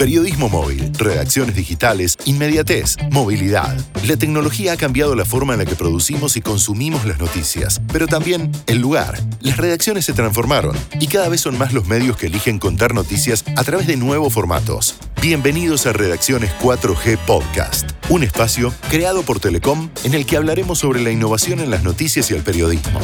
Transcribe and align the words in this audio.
Periodismo 0.00 0.48
móvil, 0.48 0.90
redacciones 0.96 1.54
digitales, 1.54 2.16
inmediatez, 2.24 2.96
movilidad. 3.10 3.76
La 4.06 4.16
tecnología 4.16 4.72
ha 4.72 4.76
cambiado 4.78 5.14
la 5.14 5.26
forma 5.26 5.52
en 5.52 5.58
la 5.58 5.66
que 5.66 5.74
producimos 5.74 6.38
y 6.38 6.40
consumimos 6.40 7.04
las 7.04 7.18
noticias, 7.18 7.82
pero 7.92 8.06
también 8.06 8.50
el 8.66 8.78
lugar. 8.78 9.18
Las 9.42 9.58
redacciones 9.58 10.06
se 10.06 10.14
transformaron 10.14 10.74
y 10.98 11.06
cada 11.08 11.28
vez 11.28 11.42
son 11.42 11.58
más 11.58 11.74
los 11.74 11.86
medios 11.86 12.16
que 12.16 12.28
eligen 12.28 12.58
contar 12.58 12.94
noticias 12.94 13.44
a 13.56 13.62
través 13.62 13.86
de 13.86 13.98
nuevos 13.98 14.32
formatos. 14.32 14.96
Bienvenidos 15.20 15.84
a 15.84 15.92
Redacciones 15.92 16.50
4G 16.62 17.18
Podcast, 17.18 17.90
un 18.08 18.22
espacio 18.22 18.72
creado 18.88 19.22
por 19.22 19.38
Telecom 19.38 19.90
en 20.04 20.14
el 20.14 20.24
que 20.24 20.38
hablaremos 20.38 20.78
sobre 20.78 21.02
la 21.02 21.10
innovación 21.10 21.60
en 21.60 21.68
las 21.68 21.82
noticias 21.82 22.30
y 22.30 22.34
el 22.34 22.42
periodismo. 22.42 23.00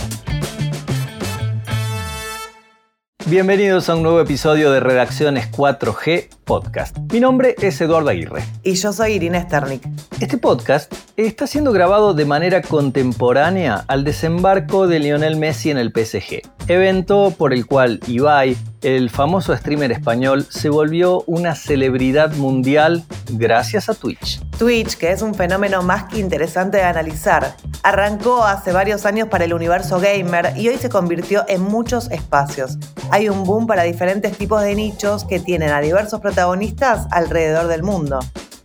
Bienvenidos 3.27 3.91
a 3.91 3.97
un 3.97 4.03
nuevo 4.03 4.21
episodio 4.23 4.71
de 4.71 4.81
Redacciones 4.81 5.51
4G 5.51 6.36
Podcast. 6.47 6.97
Mi 7.13 7.19
nombre 7.19 7.57
es 7.61 7.81
Eduardo 7.81 8.09
Aguirre. 8.09 8.45
Y 8.62 8.75
yo 8.75 8.93
soy 8.93 9.15
Irina 9.15 9.43
Sternik. 9.43 9.83
Este 10.20 10.39
podcast 10.39 10.95
está 11.16 11.48
siendo 11.48 11.73
grabado 11.73 12.15
de 12.15 12.25
manera 12.25 12.62
contemporánea 12.62 13.84
al 13.89 14.05
desembarco 14.05 14.87
de 14.87 15.01
Lionel 15.01 15.37
Messi 15.37 15.73
en 15.73 15.77
el 15.77 15.91
PSG, 15.91 16.43
evento 16.69 17.34
por 17.37 17.53
el 17.53 17.67
cual 17.67 17.98
Ibai, 18.06 18.56
el 18.83 19.11
famoso 19.11 19.56
streamer 19.56 19.91
español, 19.91 20.47
se 20.48 20.69
volvió 20.69 21.25
una 21.27 21.56
celebridad 21.56 22.33
mundial 22.34 23.03
gracias 23.31 23.89
a 23.89 23.95
Twitch. 23.95 24.41
Twitch, 24.56 24.97
que 24.97 25.11
es 25.11 25.23
un 25.23 25.34
fenómeno 25.34 25.83
más 25.83 26.05
que 26.05 26.20
interesante 26.20 26.77
de 26.77 26.84
analizar, 26.84 27.56
arrancó 27.83 28.45
hace 28.45 28.73
varios 28.73 29.05
años 29.05 29.28
para 29.28 29.45
el 29.45 29.53
universo 29.53 29.98
gamer 29.98 30.53
y 30.56 30.69
hoy 30.69 30.77
se 30.77 30.89
convirtió 30.89 31.45
en 31.48 31.62
muchos 31.62 32.09
espacios. 32.12 32.78
Hay 33.11 33.28
un 33.28 33.45
boom 33.45 33.67
para 33.67 33.83
diferentes 33.83 34.37
tipos 34.37 34.62
de 34.62 34.75
nichos 34.75 35.25
que 35.25 35.41
tienen 35.41 35.70
a 35.70 35.81
diversos 35.81 36.20
protagonistas 36.20 36.36
alrededor 37.11 37.67
del 37.69 37.83
mundo. 37.83 38.19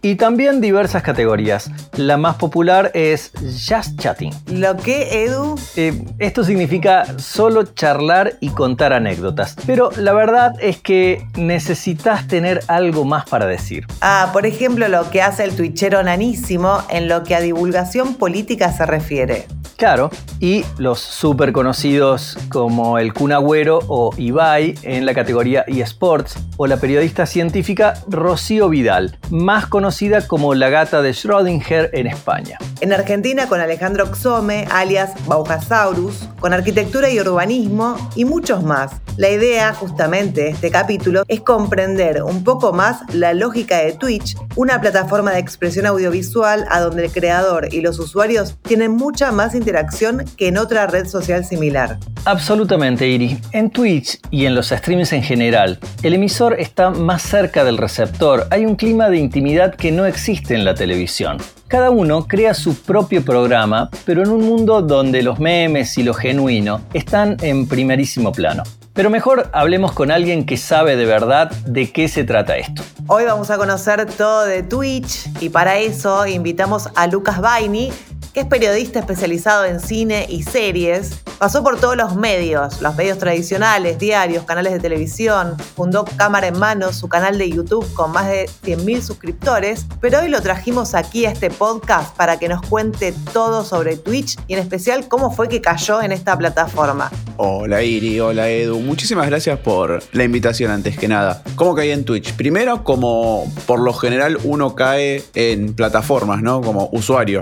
Y 0.04 0.16
también 0.16 0.62
diversas 0.62 1.04
categorías. 1.04 1.70
La 1.96 2.18
más 2.18 2.36
popular 2.38 2.90
es 2.96 3.32
Just 3.40 4.00
Chatting. 4.00 4.34
¿Lo 4.48 4.76
que, 4.76 5.26
Edu? 5.26 5.60
Eh, 5.76 6.04
esto 6.18 6.44
significa 6.44 7.20
solo 7.20 7.66
charlar 7.66 8.34
y 8.40 8.50
contar 8.50 8.94
anécdotas. 8.94 9.56
Pero 9.68 9.92
la 9.98 10.14
verdad 10.14 10.56
es 10.60 10.82
que 10.82 11.28
necesitas 11.36 12.28
tener 12.28 12.62
algo 12.68 13.06
más 13.06 13.30
para 13.30 13.46
decir. 13.46 13.86
Ah, 14.02 14.32
por 14.34 14.48
ejemplo, 14.48 14.88
lo 14.88 15.08
que 15.12 15.22
hace 15.22 15.44
el 15.44 15.56
twitchero 15.56 16.02
nanísimo 16.02 16.80
en 16.90 17.08
lo 17.08 17.24
que 17.24 17.36
a 17.36 17.40
divulgación 17.40 18.16
política 18.16 18.72
se 18.74 18.88
refiere. 18.88 19.46
Claro, 19.78 20.12
y 20.40 20.64
los 20.78 21.00
súper 21.00 21.52
conocidos 21.54 22.38
como 22.50 23.00
el 23.00 23.14
Kun 23.14 23.32
Agüero 23.32 23.80
o 23.88 24.14
Ibai 24.16 24.76
en 24.84 25.08
la 25.08 25.16
categoría 25.16 25.64
eSports, 25.66 26.38
o 26.58 26.68
la 26.68 26.78
periodista 26.78 27.26
científica 27.26 27.96
Rocío 28.08 28.70
Vidal, 28.70 29.18
más 29.32 29.66
conocida 29.66 29.91
como 30.28 30.56
la 30.56 30.70
gata 30.70 31.02
de 31.02 31.12
Schrödinger 31.12 31.90
en 31.94 32.08
España. 32.08 32.58
En 32.80 32.94
Argentina 32.94 33.48
con 33.48 33.60
Alejandro 33.60 34.08
Xome, 34.08 34.66
alias 34.72 35.12
Baujasaurus, 35.28 36.28
con 36.40 36.54
arquitectura 36.54 37.10
y 37.10 37.20
urbanismo 37.20 37.96
y 38.16 38.26
muchos 38.26 38.64
más. 38.64 38.94
La 39.18 39.30
idea 39.30 39.74
justamente 39.74 40.42
de 40.42 40.50
este 40.50 40.72
capítulo 40.72 41.24
es 41.28 41.42
comprender 41.42 42.24
un 42.24 42.44
poco 42.44 42.74
más 42.74 43.02
la 43.14 43.34
lógica 43.34 43.78
de 43.78 43.92
Twitch, 43.94 44.36
una 44.56 44.82
plataforma 44.82 45.32
de 45.34 45.40
expresión 45.40 45.86
audiovisual 45.86 46.66
a 46.70 46.80
donde 46.80 47.06
el 47.06 47.12
creador 47.12 47.72
y 47.72 47.82
los 47.82 48.00
usuarios 48.00 48.58
tienen 48.64 48.92
mucha 48.92 49.32
más 49.32 49.54
interacción 49.54 50.26
que 50.38 50.48
en 50.48 50.58
otra 50.58 50.88
red 50.88 51.06
social 51.06 51.46
similar. 51.46 52.00
Absolutamente, 52.26 53.08
Iri. 53.08 53.40
En 53.52 53.70
Twitch 53.70 54.20
y 54.32 54.46
en 54.46 54.56
los 54.56 54.70
streams 54.70 55.12
en 55.14 55.24
general, 55.24 55.80
el 56.02 56.14
emisor 56.14 56.60
está 56.60 56.90
más 56.90 57.22
cerca 57.22 57.64
del 57.64 57.78
receptor. 57.78 58.48
Hay 58.50 58.66
un 58.66 58.76
clima 58.76 59.10
de 59.10 59.18
intimidad 59.18 59.76
que 59.82 59.92
no 59.92 60.06
existe 60.06 60.54
en 60.54 60.64
la 60.64 60.76
televisión. 60.76 61.38
Cada 61.68 61.90
uno 61.90 62.28
crea 62.28 62.54
su 62.54 62.76
propio 62.76 63.26
programa, 63.26 63.90
pero 64.06 64.22
en 64.22 64.30
un 64.30 64.46
mundo 64.46 64.84
donde 64.84 65.24
los 65.24 65.40
memes 65.40 65.98
y 65.98 66.04
lo 66.04 66.14
genuino 66.14 66.82
están 66.94 67.36
en 67.42 67.68
primerísimo 67.68 68.32
plano. 68.32 68.62
Pero 68.94 69.10
mejor 69.10 69.50
hablemos 69.54 69.94
con 69.94 70.12
alguien 70.12 70.46
que 70.46 70.56
sabe 70.58 70.96
de 70.96 71.06
verdad 71.06 71.50
de 71.66 71.92
qué 71.92 72.08
se 72.10 72.24
trata 72.24 72.58
esto. 72.58 72.84
Hoy 73.08 73.26
vamos 73.26 73.50
a 73.50 73.58
conocer 73.58 74.06
todo 74.06 74.46
de 74.46 74.62
Twitch 74.62 75.28
y 75.40 75.50
para 75.50 75.80
eso 75.80 76.28
invitamos 76.28 76.90
a 76.94 77.08
Lucas 77.08 77.42
Baini, 77.42 77.92
que 78.34 78.42
es 78.42 78.46
periodista 78.46 79.00
especializado 79.00 79.66
en 79.66 79.80
cine 79.80 80.26
y 80.30 80.44
series. 80.44 81.22
Pasó 81.38 81.64
por 81.64 81.80
todos 81.80 81.98
los 81.98 82.16
medios, 82.16 82.82
los 82.82 82.96
medios 82.96 83.18
tradicionales, 83.18 83.98
diarios, 83.98 84.46
canales 84.46 84.74
de 84.74 84.80
televisión. 84.80 85.58
Fundó 85.76 86.06
Cámara 86.06 86.48
en 86.48 86.58
Mano, 86.58 86.94
su 86.94 87.10
canal 87.10 87.38
de 87.38 87.50
YouTube 87.50 87.92
con 87.94 88.12
más 88.12 88.28
de 88.28 88.48
100.000 88.64 89.02
suscriptores. 89.02 89.86
Pero 90.00 90.20
hoy 90.20 90.30
lo 90.30 90.42
trajimos 90.42 90.94
aquí 90.94 91.26
a 91.26 91.32
este 91.32 91.50
podcast 91.50 92.16
para 92.16 92.38
que 92.38 92.48
nos 92.48 92.62
cuente 92.62 93.14
todo 93.34 93.66
sobre 93.66 93.98
Twitch 93.98 94.38
y 94.48 94.54
en 94.54 94.60
especial 94.60 95.08
cómo 95.08 95.32
fue 95.32 95.50
que 95.50 95.62
cayó 95.62 96.02
en 96.02 96.12
esta 96.12 96.38
plataforma. 96.38 97.12
Hola 97.38 97.82
Iri, 97.82 98.20
hola 98.20 98.50
Edu. 98.50 98.80
Muchísimas 98.80 99.26
gracias 99.28 99.58
por 99.60 100.04
la 100.12 100.24
invitación 100.24 100.70
antes 100.70 100.98
que 100.98 101.08
nada. 101.08 101.42
¿Cómo 101.56 101.74
caí 101.74 101.90
en 101.90 102.06
Twitch? 102.06 102.34
Primero, 102.34 102.84
como 102.84 103.52
por 103.66 103.80
lo 103.80 103.94
general 103.94 104.38
uno 104.44 104.76
cae 104.76 105.24
en 105.34 105.74
plataformas, 105.74 106.44
¿no? 106.44 106.62
Como 106.62 106.90
usuario. 106.92 107.42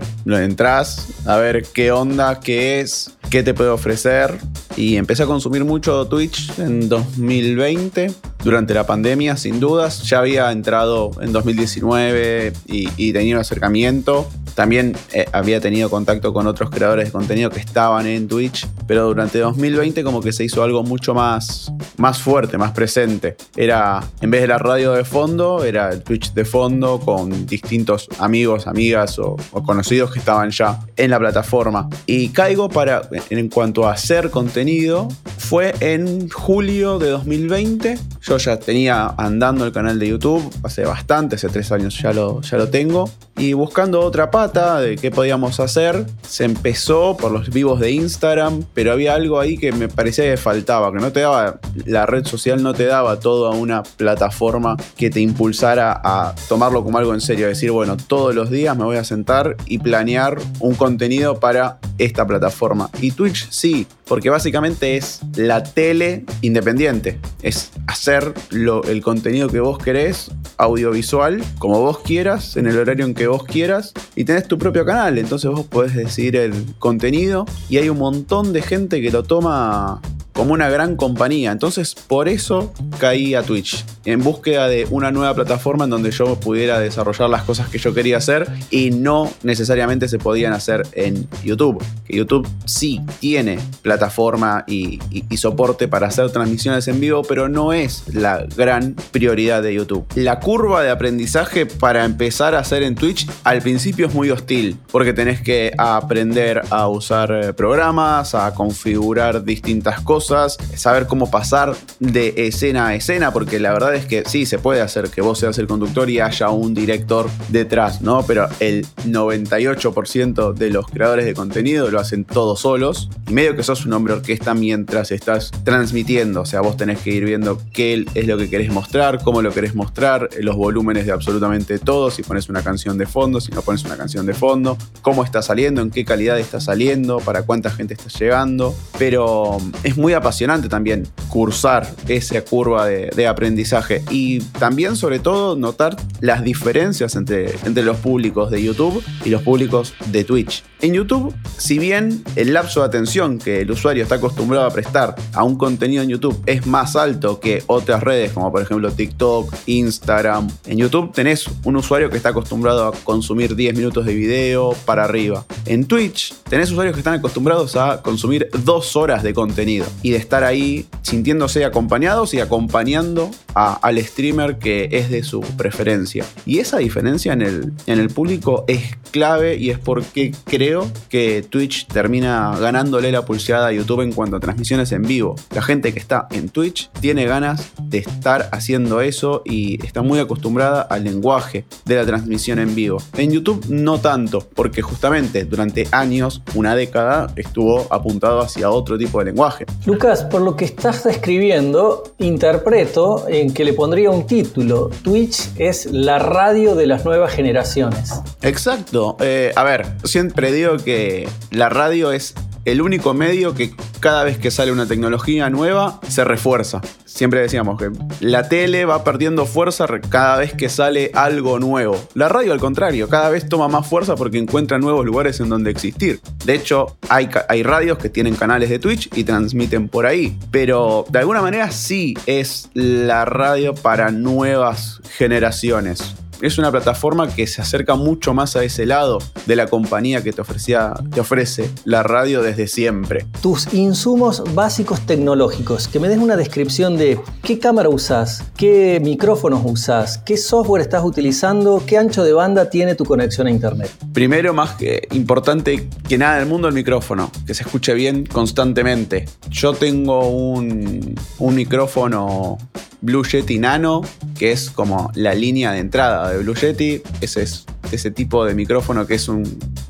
A 1.26 1.36
ver 1.38 1.64
qué 1.74 1.92
onda, 1.92 2.40
qué 2.40 2.80
es, 2.80 3.12
qué 3.30 3.44
te 3.44 3.54
puede 3.54 3.70
ofrecer. 3.70 4.38
Y 4.78 4.96
empecé 4.96 5.24
a 5.24 5.26
consumir 5.26 5.66
mucho 5.66 6.08
Twitch 6.08 6.58
en 6.58 6.88
2020, 6.88 8.14
durante 8.44 8.74
la 8.74 8.86
pandemia, 8.86 9.36
sin 9.36 9.60
dudas. 9.60 10.04
Ya 10.04 10.20
había 10.20 10.52
entrado 10.52 11.12
en 11.22 11.34
2019 11.34 12.54
y, 12.68 12.88
y 12.96 13.14
tenía 13.14 13.36
un 13.36 13.42
acercamiento. 13.42 14.30
También 14.56 14.96
eh, 15.14 15.26
había 15.32 15.60
tenido 15.60 15.90
contacto 15.90 16.34
con 16.34 16.48
otros 16.48 16.70
creadores 16.70 17.06
de 17.06 17.12
contenido 17.12 17.50
que 17.50 17.60
estaban 17.60 18.06
en 18.08 18.28
Twitch, 18.28 18.68
pero 18.88 19.08
durante 19.08 19.40
2020 19.40 20.04
como 20.04 20.22
que 20.22 20.32
se 20.32 20.44
hizo 20.44 20.64
algo 20.64 20.84
mucho 20.84 21.14
más, 21.14 21.72
más 21.98 22.20
fuerte, 22.22 22.58
más 22.58 22.72
presente. 22.72 23.36
Era, 23.56 24.04
en 24.22 24.32
vez 24.32 24.42
de 24.42 24.48
la 24.48 24.58
radio 24.58 24.94
de 24.94 25.04
fondo, 25.04 25.64
era 25.64 25.90
el 25.90 26.04
Twitch 26.04 26.34
de 26.34 26.46
fondo 26.46 27.00
con 27.00 27.46
distintos 27.46 28.08
amigos, 28.20 28.68
amigas 28.68 29.20
o, 29.20 29.36
o 29.52 29.64
conocidos 29.64 30.12
que 30.12 30.20
estaban 30.20 30.52
ya 30.52 30.80
en 30.96 31.12
la 31.12 31.20
plataforma. 31.20 31.90
Y 32.06 32.30
caigo 32.30 32.70
para, 32.70 33.02
en 33.30 33.50
cuanto 33.50 33.88
a 33.88 33.94
hacer 33.94 34.30
contenido, 34.30 35.08
fue 35.38 35.74
en 35.80 36.30
julio 36.30 37.00
de 37.00 37.10
2020. 37.10 37.98
Yo 38.22 38.38
ya 38.38 38.60
tenía 38.60 39.16
andando 39.18 39.66
el 39.66 39.72
canal 39.72 39.98
de 39.98 40.10
YouTube 40.10 40.48
hace 40.64 40.86
bastante, 40.86 41.36
hace 41.36 41.50
tres 41.50 41.72
años 41.72 42.00
ya 42.00 42.14
lo, 42.14 42.42
ya 42.42 42.58
lo 42.58 42.70
tengo. 42.70 43.10
Y 43.40 43.54
buscando 43.54 44.02
otra 44.02 44.32
pata 44.32 44.82
de 44.82 44.98
qué 44.98 45.12
podíamos 45.12 45.62
hacer, 45.62 46.06
se 46.28 46.44
empezó 46.44 47.16
por 47.16 47.32
los 47.32 47.50
vivos 47.50 47.80
de 47.80 47.92
Instagram, 47.92 48.66
pero 48.74 48.92
había 48.92 49.14
algo 49.14 49.40
ahí 49.40 49.58
que 49.58 49.72
me 49.72 49.88
parecía 49.88 50.26
que 50.26 50.36
faltaba, 50.36 50.92
que 50.92 51.00
no 51.00 51.14
te 51.14 51.22
daba, 51.22 51.62
la 51.86 52.06
red 52.06 52.26
social 52.26 52.62
no 52.62 52.74
te 52.74 52.86
daba 52.86 53.22
toda 53.22 53.52
una 53.52 53.84
plataforma 53.84 54.76
que 54.98 55.10
te 55.10 55.22
impulsara 55.22 56.02
a 56.04 56.36
tomarlo 56.50 56.84
como 56.84 56.98
algo 56.98 57.14
en 57.14 57.22
serio, 57.22 57.48
decir, 57.48 57.72
bueno, 57.72 57.96
todos 57.96 58.36
los 58.36 58.50
días 58.50 58.76
me 58.76 58.84
voy 58.84 58.98
a 58.98 59.06
sentar 59.06 59.56
y 59.66 59.80
planear 59.80 60.38
un 60.60 60.76
contenido 60.76 61.40
para 61.40 61.80
esta 61.98 62.28
plataforma. 62.28 62.90
Y 63.02 63.12
Twitch 63.12 63.50
sí, 63.52 63.88
porque 64.10 64.32
básicamente 64.32 64.98
es 64.98 65.22
la 65.38 65.64
tele 65.64 66.26
independiente, 66.42 67.20
es 67.44 67.72
hacer 67.86 68.34
lo, 68.50 68.84
el 68.84 69.04
contenido 69.04 69.48
que 69.50 69.60
vos 69.60 69.78
querés, 69.78 70.32
audiovisual, 70.58 71.44
como 71.60 71.80
vos 71.80 72.00
quieras, 72.00 72.58
en 72.58 72.66
el 72.66 72.78
horario 72.78 73.06
en 73.06 73.14
que 73.14 73.28
vos 73.28 73.44
quieras, 73.44 73.94
y 74.16 74.26
tenés 74.26 74.48
tu 74.48 74.58
propio 74.58 74.84
canal, 74.84 75.20
entonces 75.20 75.50
vos 75.52 75.66
podés 75.68 75.96
decidir 75.96 76.36
el 76.38 76.54
contenido 76.80 77.46
y 77.70 77.78
hay 77.78 77.88
un 77.90 78.00
montón 78.00 78.52
de 78.52 78.64
gente 78.64 79.00
que 79.00 79.12
lo 79.12 79.22
toma 79.22 80.02
como 80.40 80.54
una 80.54 80.70
gran 80.70 80.96
compañía. 80.96 81.52
Entonces, 81.52 81.94
por 81.96 82.30
eso 82.30 82.72
caí 82.98 83.36
a 83.36 83.44
Twitch, 83.44 83.84
en 84.06 84.24
búsqueda 84.24 84.70
de 84.70 84.88
una 84.90 85.12
nueva 85.12 85.34
plataforma 85.36 85.84
en 85.84 85.90
donde 85.90 86.12
yo 86.12 86.40
pudiera 86.40 86.80
desarrollar 86.80 87.30
las 87.30 87.44
cosas 87.44 87.68
que 87.68 87.78
yo 87.78 87.94
quería 87.94 88.16
hacer 88.16 88.48
y 88.72 88.92
no 88.92 89.30
necesariamente 89.44 90.08
se 90.08 90.18
podían 90.18 90.54
hacer 90.54 90.88
en 90.94 91.28
YouTube. 91.44 91.84
Que 92.06 92.16
YouTube 92.16 92.48
sí 92.64 93.02
tiene 93.20 93.60
plataforma 93.82 94.64
y, 94.66 95.02
y, 95.12 95.36
soporte 95.36 95.90
para 95.90 96.08
hacer 96.08 96.32
transmisiones 96.32 96.88
en 96.88 97.02
vivo, 97.02 97.24
pero 97.24 97.50
no 97.50 97.74
es 97.74 98.06
la 98.14 98.46
gran 98.56 98.96
prioridad 99.12 99.62
de 99.62 99.74
YouTube. 99.74 100.06
La 100.16 100.40
curva 100.40 100.84
de 100.84 100.90
aprendizaje 100.90 101.66
para 101.66 102.06
empezar 102.06 102.56
a 102.56 102.60
hacer 102.60 102.84
en 102.84 102.96
Twitch 102.96 103.30
al 103.44 103.62
principio 103.62 104.08
es 104.08 104.14
muy 104.14 104.32
hostil, 104.32 104.78
porque 104.90 105.12
tenés 105.12 105.42
que 105.42 105.74
aprender 105.78 106.62
a 106.70 106.88
usar 106.88 107.54
programas, 107.56 108.36
a 108.36 108.54
configurar 108.54 109.44
distintas 109.44 110.00
cosas 110.00 110.29
saber 110.76 111.08
cómo 111.08 111.30
pasar 111.32 111.76
de 112.00 112.34
escena 112.38 112.88
a 112.88 112.96
escena, 112.96 113.32
porque 113.32 113.60
la 113.60 113.74
verdad 113.74 113.96
es 113.96 114.06
que 114.06 114.24
sí, 114.26 114.46
se 114.46 114.60
puede 114.60 114.82
hacer 114.82 115.10
que 115.10 115.22
vos 115.22 115.40
seas 115.40 115.58
el 115.58 115.68
conductor 115.68 116.10
y 116.10 116.20
haya 116.20 116.50
un 116.50 116.74
director 116.74 117.30
detrás, 117.50 118.02
¿no? 118.02 118.24
Pero 118.26 118.48
el 118.60 118.86
98% 119.06 120.54
de 120.54 120.70
los 120.70 120.88
creadores 120.88 121.26
de 121.26 121.34
contenido 121.34 121.90
lo 121.90 122.00
hacen 122.00 122.26
todos 122.26 122.62
solos 122.62 123.10
y 123.28 123.34
medio 123.34 123.56
que 123.56 123.64
sos 123.64 123.86
un 123.86 123.94
hombre 123.94 124.14
orquesta 124.14 124.54
mientras 124.54 125.12
estás 125.12 125.52
transmitiendo, 125.64 126.42
o 126.42 126.46
sea, 126.46 126.62
vos 126.62 126.78
tenés 126.78 127.00
que 127.00 127.12
ir 127.12 127.26
viendo 127.26 127.62
qué 127.74 128.06
es 128.14 128.28
lo 128.28 128.38
que 128.38 128.50
querés 128.50 128.72
mostrar, 128.72 129.22
cómo 129.24 129.42
lo 129.42 129.52
querés 129.52 129.76
mostrar, 129.76 130.30
los 130.40 130.56
volúmenes 130.56 131.06
de 131.06 131.12
absolutamente 131.12 131.80
todo, 131.80 132.12
si 132.12 132.24
pones 132.24 132.50
una 132.50 132.62
canción 132.62 132.98
de 132.98 133.06
fondo, 133.06 133.42
si 133.42 133.52
no 133.52 133.62
pones 133.62 133.84
una 133.84 133.98
canción 133.98 134.26
de 134.26 134.34
fondo, 134.34 134.78
cómo 135.02 135.24
está 135.24 135.42
saliendo, 135.42 135.82
en 135.82 135.92
qué 135.92 136.06
calidad 136.06 136.40
está 136.40 136.60
saliendo, 136.60 137.20
para 137.20 137.44
cuánta 137.44 137.70
gente 137.72 137.94
está 137.94 138.10
llegando, 138.10 138.76
pero 138.98 139.58
es 139.84 139.98
muy 139.98 140.14
apasionante 140.20 140.70
también 140.70 141.08
cursar 141.28 141.90
esa 142.08 142.42
curva 142.42 142.86
de, 142.86 143.28
aprendizaje 143.28 144.02
y 144.10 144.40
también 144.40 144.96
sobre 144.96 145.20
todo 145.20 145.56
notar 145.56 145.96
las 146.20 146.44
diferencias 146.44 147.16
entre, 147.16 147.54
entre 147.66 147.84
los 147.84 147.98
públicos 147.98 148.50
de 148.50 148.64
YouTube 148.64 149.04
y 149.26 149.30
los 149.30 149.44
públicos 149.44 149.94
de 150.08 150.24
Twitch. 150.24 150.64
En 150.82 150.94
YouTube, 150.94 151.36
si 151.58 151.78
bien 151.78 152.24
el 152.38 152.54
lapso 152.54 152.80
de 152.80 152.86
atención 152.86 153.38
que 153.38 153.62
el 153.62 153.72
usuario 153.72 154.02
está 154.02 154.16
acostumbrado 154.16 154.66
a 154.66 154.72
prestar 154.72 155.14
a 155.34 155.44
un 155.44 155.58
contenido 155.58 156.02
en 156.02 156.10
YouTube 156.10 156.42
es 156.46 156.66
más 156.66 156.96
alto 156.96 157.42
que 157.42 157.64
otras 157.68 158.02
redes 158.02 158.32
como 158.32 158.50
por 158.50 158.62
ejemplo 158.62 158.90
TikTok, 158.90 159.54
Instagram, 159.66 160.48
en 160.66 160.78
YouTube 160.78 161.12
tenés 161.12 161.46
un 161.66 161.76
usuario 161.76 162.10
que 162.10 162.16
está 162.16 162.30
acostumbrado 162.30 162.88
a 162.88 162.92
consumir 162.94 163.56
10 163.56 163.76
minutos 163.76 164.06
de 164.06 164.14
video 164.14 164.74
para 164.86 165.04
arriba. 165.04 165.46
En 165.66 165.86
Twitch 165.86 166.34
tenés 166.50 166.72
usuarios 166.72 166.94
que 166.94 167.02
están 167.02 167.16
acostumbrados 167.16 167.76
a 167.76 168.02
consumir 168.02 168.50
2 168.64 168.96
horas 168.96 169.22
de 169.22 169.34
contenido 169.34 169.86
de 170.12 170.18
estar 170.18 170.44
ahí 170.44 170.86
sintiéndose 171.02 171.66
acompañados 171.66 172.34
y 172.34 172.40
acompañando 172.40 173.32
al 173.54 173.98
streamer 174.00 174.58
que 174.58 174.90
es 174.92 175.10
de 175.10 175.24
su 175.24 175.42
preferencia. 175.42 176.26
Y 176.46 176.60
esa 176.60 176.78
diferencia 176.78 177.34
en 177.34 177.42
el, 177.42 177.74
en 177.88 178.00
el 178.00 178.10
público 178.10 178.64
es 178.68 178.98
clave 179.12 179.58
y 179.58 179.70
es 179.70 179.80
porque 179.80 180.34
creo 180.46 180.90
que 181.10 181.44
Twitch 181.48 181.88
termina 181.88 182.58
ganándole 182.60 183.12
la 183.12 183.26
pulseada 183.26 183.68
a 183.68 183.72
YouTube 183.72 184.02
en 184.02 184.14
cuanto 184.14 184.38
a 184.38 184.40
transmisiones 184.40 184.92
en 184.92 185.04
vivo. 185.04 185.36
La 185.54 185.62
gente 185.62 185.94
que 185.94 186.00
está 186.00 186.28
en 186.32 186.50
Twitch 186.50 186.90
tiene 187.00 187.26
ganas 187.26 187.72
de 187.82 188.00
estar 188.00 188.50
haciendo 188.52 189.02
eso 189.02 189.42
y 189.46 189.84
está 189.86 190.02
muy 190.02 190.20
acostumbrada 190.20 190.82
al 190.82 191.04
lenguaje 191.04 191.66
de 191.86 191.96
la 191.96 192.06
transmisión 192.06 192.60
en 192.60 192.76
vivo. 192.76 193.02
En 193.18 193.32
YouTube 193.32 193.66
no 193.70 194.00
tanto, 194.00 194.48
porque 194.56 194.82
justamente 194.82 195.46
durante 195.46 195.88
años, 195.92 196.42
una 196.56 196.76
década, 196.76 197.32
estuvo 197.36 197.92
apuntado 197.92 198.42
hacia 198.42 198.70
otro 198.70 198.98
tipo 198.98 199.20
de 199.20 199.26
lenguaje. 199.26 199.66
Lucas, 199.90 200.24
por 200.24 200.42
lo 200.42 200.56
que 200.56 200.66
estás 200.66 201.04
describiendo, 201.04 202.14
interpreto 202.20 203.26
en 203.28 203.52
que 203.52 203.66
le 203.66 203.74
pondría 203.74 204.12
un 204.12 204.28
título. 204.28 204.92
Twitch 205.02 205.50
es 205.58 205.88
la 205.88 206.20
radio 206.20 206.76
de 206.76 206.86
las 206.86 207.06
nuevas 207.06 207.34
generaciones. 207.34 208.22
Exacto. 208.44 209.18
Eh, 209.20 209.52
a 209.56 209.64
ver, 209.64 209.88
siempre 210.04 210.52
digo 210.52 210.78
que 210.78 211.28
la 211.50 211.70
radio 211.70 212.12
es 212.12 212.36
el 212.72 212.82
único 212.82 213.14
medio 213.14 213.54
que 213.54 213.72
cada 214.00 214.24
vez 214.24 214.38
que 214.38 214.52
sale 214.52 214.72
una 214.72 214.86
tecnología 214.86 215.50
nueva 215.50 216.00
se 216.08 216.24
refuerza. 216.24 216.82
Siempre 217.06 217.42
decíamos 217.42 217.80
que 217.80 217.92
la 218.22 218.48
tele 218.48 218.86
va 218.86 219.04
perdiendo 219.04 219.46
fuerza 219.46 219.88
cada 220.10 220.38
vez 220.38 220.54
que 220.54 220.70
sale 220.70 221.12
algo 221.14 221.60
nuevo. 221.60 222.00
La 222.14 222.30
radio 222.30 222.54
al 222.54 222.60
contrario, 222.60 223.10
cada 223.10 223.30
vez 223.30 223.50
toma 223.50 223.68
más 223.68 223.88
fuerza 223.88 224.16
porque 224.16 224.38
encuentra 224.38 224.78
nuevos 224.78 225.06
lugares 225.06 225.40
en 225.40 225.50
donde 225.50 225.72
existir. 225.72 226.22
De 226.46 226.54
hecho, 226.54 226.98
hay, 227.10 227.30
hay 227.50 227.64
radios 227.64 227.98
que 227.98 228.10
tienen 228.10 228.36
canales 228.36 228.70
de 228.70 228.80
Twitch 228.80 229.10
y 229.16 229.24
transmiten 229.24 229.90
por 229.90 230.06
ahí. 230.06 230.38
Pero 230.52 231.06
de 231.10 231.20
alguna 231.20 231.42
manera 231.42 231.72
sí 231.72 232.16
es 232.26 232.70
la 232.74 233.26
radio 233.26 233.74
para 233.74 234.12
nuevas 234.12 235.02
generaciones 235.18 236.16
es 236.42 236.58
una 236.58 236.72
plataforma 236.72 237.28
que 237.28 237.48
se 237.48 237.62
acerca 237.62 237.96
mucho 237.96 238.34
más 238.34 238.56
a 238.56 238.64
ese 238.64 238.86
lado 238.86 239.20
de 239.46 239.56
la 239.56 239.68
compañía 239.68 240.24
que 240.24 240.32
te, 240.32 240.42
ofrecía, 240.42 240.94
te 241.14 241.20
ofrece 241.20 241.70
la 241.86 242.04
radio 242.04 242.42
desde 242.42 242.68
siempre. 242.68 243.26
Tus 243.42 243.74
insumos 243.74 244.44
básicos 244.54 245.02
tecnológicos, 245.06 245.88
que 245.88 246.00
me 246.00 246.08
des 246.08 246.18
una 246.18 246.36
descripción 246.36 246.98
de 246.98 247.20
qué 247.44 247.60
cámara 247.60 247.90
usas, 247.90 248.44
qué 248.56 249.00
micrófonos 249.04 249.62
usas, 249.66 250.20
qué 250.20 250.38
software 250.38 250.82
estás 250.82 251.04
utilizando, 251.04 251.84
qué 251.86 251.98
ancho 251.98 252.24
de 252.24 252.34
banda 252.34 252.70
tiene 252.70 252.96
tu 252.96 253.06
conexión 253.06 253.48
a 253.48 253.52
internet. 253.52 253.92
Primero, 254.14 254.54
más 254.54 254.72
que 254.72 255.08
importante 255.12 255.90
que 256.08 256.18
nada 256.18 256.38
en 256.38 256.44
el 256.44 256.50
mundo, 256.50 256.68
el 256.68 256.74
micrófono, 256.74 257.32
que 257.46 257.54
se 257.54 257.64
escuche 257.64 257.94
bien 257.94 258.26
constantemente. 258.26 259.26
Yo 259.50 259.74
tengo 259.74 260.28
un, 260.28 261.16
un 261.40 261.56
micrófono 261.56 262.58
Blue 263.02 263.24
Yeti 263.24 263.60
Nano, 263.60 264.02
que 264.38 264.52
es 264.52 264.70
como 264.70 265.12
la 265.16 265.34
línea 265.34 265.72
de 265.72 265.80
entrada 265.80 266.32
de 266.32 266.40
Blue 266.40 266.56
Yeti. 266.56 267.02
Ese 267.22 267.44
es 267.44 267.66
ese 267.92 268.12
tipo 268.12 268.46
de 268.46 268.54
micrófono 268.54 269.08
que 269.08 269.16
es 269.16 269.28
un 269.28 269.44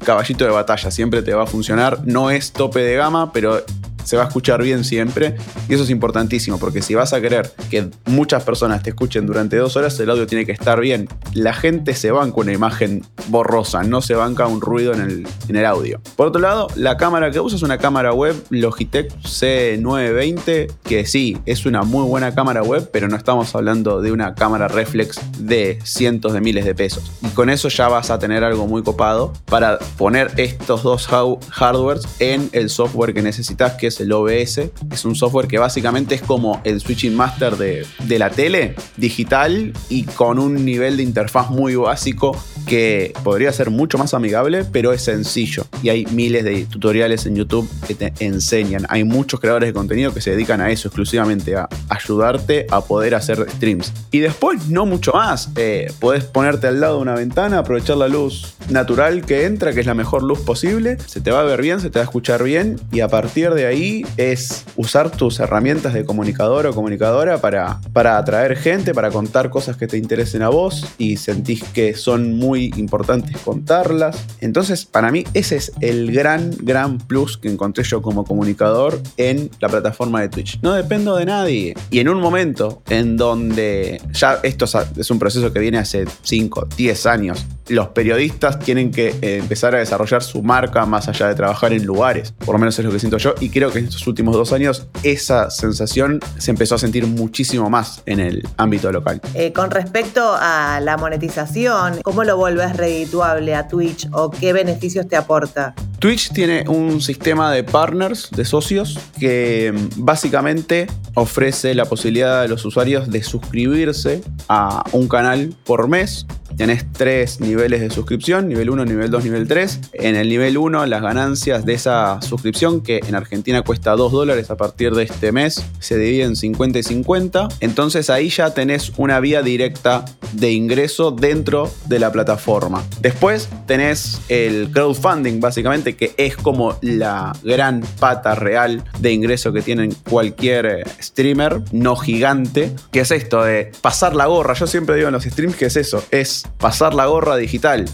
caballito 0.06 0.46
de 0.46 0.52
batalla, 0.52 0.92
siempre 0.92 1.22
te 1.22 1.34
va 1.34 1.44
a 1.44 1.48
funcionar. 1.48 2.02
No 2.06 2.32
es 2.32 2.52
tope 2.52 2.80
de 2.80 2.96
gama, 2.96 3.34
pero 3.34 3.64
se 4.04 4.18
va 4.18 4.24
a 4.24 4.28
escuchar 4.28 4.64
bien 4.64 4.84
siempre. 4.84 5.36
Y 5.68 5.74
eso 5.74 5.84
es 5.84 5.90
importantísimo, 5.90 6.60
porque 6.60 6.82
si 6.82 6.96
vas 6.96 7.14
a 7.14 7.22
querer 7.22 7.52
que 7.70 7.90
muchas 8.06 8.44
personas 8.44 8.84
te 8.84 8.90
escuchen 8.92 9.26
durante 9.26 9.58
dos 9.58 9.76
horas, 9.76 10.00
el 10.00 10.10
audio 10.10 10.28
tiene 10.28 10.46
que 10.46 10.52
estar 10.52 10.80
bien. 10.80 11.08
La 11.34 11.54
gente 11.54 11.94
se 11.94 12.12
banca 12.12 12.40
una 12.40 12.54
imagen 12.54 13.06
borrosa, 13.28 13.84
no 13.84 14.02
se 14.02 14.16
banca 14.16 14.48
un 14.48 14.62
ruido 14.62 14.94
en 14.94 15.02
el, 15.02 15.28
en 15.48 15.56
el 15.56 15.66
audio. 15.66 16.02
Por 16.16 16.28
otro 16.28 16.42
lado, 16.42 16.68
la 16.76 16.98
cámara 16.98 17.32
que 17.32 17.40
usas 17.40 17.60
es 17.60 17.64
una 17.64 17.78
cámara 17.78 18.14
web 18.14 18.36
Logitech 18.50 19.12
C920, 19.22 20.72
que 20.84 21.06
sí, 21.06 21.38
es 21.46 21.66
una 21.66 21.84
muy 21.84 22.06
buena 22.06 22.34
cámara 22.34 22.64
web, 22.64 22.90
pero 22.92 23.08
no 23.08 23.16
estamos 23.16 23.54
hablando 23.56 24.02
de 24.02 24.12
una 24.12 24.36
cámara 24.36 24.68
reflex 24.68 25.20
de 25.40 25.80
cientos 25.84 26.34
de 26.34 26.42
miles 26.42 26.66
de 26.66 26.76
pesos. 26.76 27.12
Y 27.22 27.28
con 27.30 27.50
eso 27.50 27.70
ya 27.70 27.88
vas 27.88 28.10
a 28.12 28.20
tener 28.20 28.44
algo 28.44 28.68
muy 28.68 28.84
copado 28.84 29.34
para 29.46 29.80
poner 29.98 30.32
estos 30.38 30.84
dos 30.84 31.08
hardwares 31.08 32.08
en 32.20 32.50
el 32.54 32.70
software 32.70 33.14
que 33.14 33.22
necesitas, 33.22 33.74
que 33.74 33.89
es 33.90 34.00
el 34.00 34.12
OBS. 34.12 34.62
Es 34.92 35.06
un 35.06 35.16
software 35.16 35.48
que 35.48 35.58
básicamente 35.58 36.16
es 36.16 36.22
como 36.22 36.62
el 36.64 36.80
Switching 36.80 37.16
Master 37.16 37.58
de, 37.58 37.86
de 38.06 38.20
la 38.20 38.30
tele, 38.30 38.76
digital 38.98 39.74
y 39.90 40.04
con 40.04 40.40
un 40.40 40.66
nivel 40.66 40.98
de 40.98 41.04
interfaz 41.04 41.50
muy 41.50 41.76
básico 41.76 42.36
que 42.70 43.14
podría 43.24 43.52
ser 43.52 43.72
mucho 43.72 43.98
más 43.98 44.14
amigable, 44.14 44.64
pero 44.64 44.94
es 44.94 45.02
sencillo. 45.02 45.66
Y 45.82 45.90
hay 45.90 46.06
miles 46.06 46.44
de 46.44 46.66
tutoriales 46.66 47.26
en 47.26 47.36
YouTube 47.36 47.68
que 47.88 47.96
te 47.96 48.14
enseñan. 48.20 48.86
Hay 48.90 49.04
muchos 49.04 49.40
creadores 49.40 49.70
de 49.70 49.74
contenido 49.74 50.14
que 50.14 50.22
se 50.22 50.32
dedican 50.32 50.62
a 50.62 50.70
eso 50.70 50.88
exclusivamente, 50.88 51.56
a 51.56 51.68
ayudarte 51.90 52.68
a 52.70 52.82
poder 52.82 53.16
hacer 53.16 53.50
streams. 53.50 53.92
Y 54.12 54.20
después, 54.20 54.68
no 54.68 54.86
mucho 54.86 55.14
más. 55.14 55.50
Eh, 55.56 55.92
puedes 56.00 56.26
ponerte 56.26 56.68
al 56.68 56.80
lado 56.80 56.98
de 56.98 57.02
una 57.02 57.16
ventana, 57.16 57.58
aprovechar 57.58 57.98
la 57.98 58.08
luz 58.08 58.54
natural 58.70 59.26
que 59.26 59.46
entra, 59.46 59.74
que 59.74 59.80
es 59.80 59.88
la 59.88 59.96
mejor 59.96 60.22
luz 60.22 60.40
posible. 60.42 60.98
Se 61.08 61.22
te 61.22 61.32
va 61.32 61.42
a 61.42 61.46
ver 61.46 61.64
bien, 61.64 61.80
se 61.80 61.90
te 61.90 61.98
va 61.98 62.04
a 62.04 62.06
escuchar 62.06 62.44
bien. 62.44 62.80
Y 62.92 63.00
a 63.00 63.08
partir 63.08 63.50
de 63.56 63.66
ahí 63.66 64.06
es 64.18 64.64
usar 64.76 65.10
tus 65.10 65.40
herramientas 65.40 65.96
de 65.96 66.06
comunicador 66.06 66.68
o 66.68 66.76
comunicadora 66.76 67.42
para, 67.42 67.82
para 67.94 68.20
atraer 68.20 68.56
gente, 68.58 68.94
para 68.94 69.10
contar 69.10 69.50
cosas 69.50 69.76
que 69.76 69.88
te 69.88 69.98
interesen 69.98 70.44
a 70.44 70.50
vos 70.50 70.86
y 71.00 71.18
sentís 71.18 71.64
que 71.64 71.96
son 71.96 72.38
muy 72.38 72.59
importantes 72.66 73.38
contarlas. 73.42 74.26
Entonces, 74.42 74.86
para 74.86 75.12
mí, 75.12 75.24
ese 75.34 75.56
es 75.58 75.72
el 75.82 76.12
gran, 76.12 76.52
gran 76.62 76.98
plus 76.98 77.38
que 77.38 77.50
encontré 77.50 77.84
yo 77.84 78.02
como 78.02 78.26
comunicador 78.26 79.02
en 79.18 79.50
la 79.60 79.70
plataforma 79.70 80.22
de 80.22 80.30
Twitch. 80.30 80.60
No 80.62 80.74
dependo 80.74 81.16
de 81.16 81.26
nadie. 81.26 81.74
Y 81.90 82.00
en 82.00 82.10
un 82.10 82.20
momento 82.20 82.82
en 82.90 83.18
donde 83.18 84.02
ya 84.12 84.40
esto 84.44 84.66
es 84.98 85.12
un 85.12 85.20
proceso 85.20 85.52
que 85.52 85.60
viene 85.60 85.78
hace 85.78 86.06
5, 86.24 86.68
10 86.78 87.06
años, 87.06 87.46
los 87.70 87.90
periodistas 87.90 88.60
tienen 88.60 88.92
que 88.92 89.16
eh, 89.22 89.38
empezar 89.38 89.76
a 89.76 89.80
desarrollar 89.80 90.24
su 90.24 90.42
marca 90.42 90.86
más 90.86 91.08
allá 91.08 91.28
de 91.28 91.36
trabajar 91.36 91.74
en 91.74 91.86
lugares. 91.86 92.34
Por 92.46 92.56
lo 92.56 92.60
menos 92.60 92.78
es 92.78 92.86
lo 92.86 92.92
que 92.92 93.00
siento 93.00 93.18
yo. 93.18 93.36
Y 93.40 93.50
creo 93.50 93.72
que 93.72 93.80
en 93.80 93.86
estos 93.86 94.06
últimos 94.08 94.36
dos 94.36 94.52
años 94.52 94.88
esa 95.04 95.50
sensación 95.50 96.20
se 96.38 96.52
empezó 96.52 96.76
a 96.76 96.78
sentir 96.78 97.06
muchísimo 97.08 97.70
más 97.70 98.02
en 98.06 98.20
el 98.20 98.48
ámbito 98.58 98.92
local. 98.92 99.22
Eh, 99.34 99.54
con 99.54 99.72
respecto 99.72 100.36
a 100.40 100.80
la 100.82 100.98
monetización, 100.98 102.02
¿cómo 102.02 102.24
lo 102.24 102.38
vuelves 102.38 102.76
redituable 102.76 103.56
a 103.56 103.68
Twitch 103.68 104.08
o 104.12 104.32
qué 104.32 104.54
beneficios 104.54 105.08
te 105.08 105.16
aporta? 105.16 105.76
Twitch 106.00 106.32
tiene 106.32 106.64
un 106.68 107.02
sistema 107.02 107.52
de 107.52 107.64
partners, 107.64 108.30
de 108.32 108.46
socios, 108.46 108.98
que 109.20 109.74
mm, 109.74 110.06
básicamente 110.06 110.88
ofrece 111.14 111.76
la 111.76 111.86
posibilidad 111.86 112.42
a 112.42 112.48
los 112.48 112.64
usuarios 112.66 113.10
de 113.10 113.22
suscribirse 113.22 114.22
a 114.48 114.84
un 114.94 115.08
canal 115.08 115.54
por 115.66 115.88
mes 115.88 116.26
tenés 116.60 116.86
tres 116.92 117.40
niveles 117.40 117.59
de 117.68 117.90
suscripción, 117.90 118.48
nivel 118.48 118.70
1, 118.70 118.86
nivel 118.86 119.12
2, 119.12 119.26
nivel 119.26 119.48
3. 119.48 119.80
En 119.94 120.16
el 120.16 120.30
nivel 120.30 120.58
1 120.58 120.86
las 120.86 121.02
ganancias 121.02 121.66
de 121.66 121.74
esa 121.74 122.22
suscripción, 122.22 122.82
que 122.82 123.02
en 123.06 123.16
Argentina 123.16 123.62
cuesta 123.64 123.92
2 123.98 124.12
dólares 124.14 124.50
a 124.50 124.56
partir 124.56 124.94
de 124.94 125.04
este 125.04 125.34
mes, 125.34 125.66
se 125.80 125.98
dividen 125.98 126.38
50 126.38 126.80
y 126.80 126.84
50. 126.84 127.50
Entonces 127.60 128.10
ahí 128.10 128.30
ya 128.30 128.54
tenés 128.54 128.94
una 128.96 129.20
vía 129.20 129.42
directa 129.42 130.06
de 130.32 130.54
ingreso 130.54 131.12
dentro 131.12 131.70
de 131.88 132.00
la 132.00 132.12
plataforma. 132.14 132.84
Después 133.02 133.50
tenés 133.68 134.22
el 134.30 134.70
crowdfunding, 134.72 135.42
básicamente, 135.42 135.98
que 135.98 136.14
es 136.16 136.38
como 136.38 136.78
la 136.82 137.34
gran 137.44 137.82
pata 138.00 138.36
real 138.36 138.84
de 139.00 139.12
ingreso 139.12 139.52
que 139.52 139.62
tienen 139.62 139.94
cualquier 140.10 140.66
eh, 140.66 140.84
streamer, 141.02 141.62
no 141.74 141.98
gigante, 141.98 142.74
que 142.92 143.02
es 143.02 143.12
esto 143.12 143.44
de 143.44 143.72
pasar 143.82 144.16
la 144.16 144.28
gorra. 144.28 144.54
Yo 144.54 144.66
siempre 144.66 144.96
digo 144.96 145.10
en 145.10 145.14
los 145.14 145.26
streams 145.26 145.58
que 145.58 145.66
es 145.66 145.76
eso, 145.76 146.04
es 146.12 146.48
pasar 146.58 146.94
la 146.94 147.06
gorra 147.08 147.36
digital. 147.36 147.49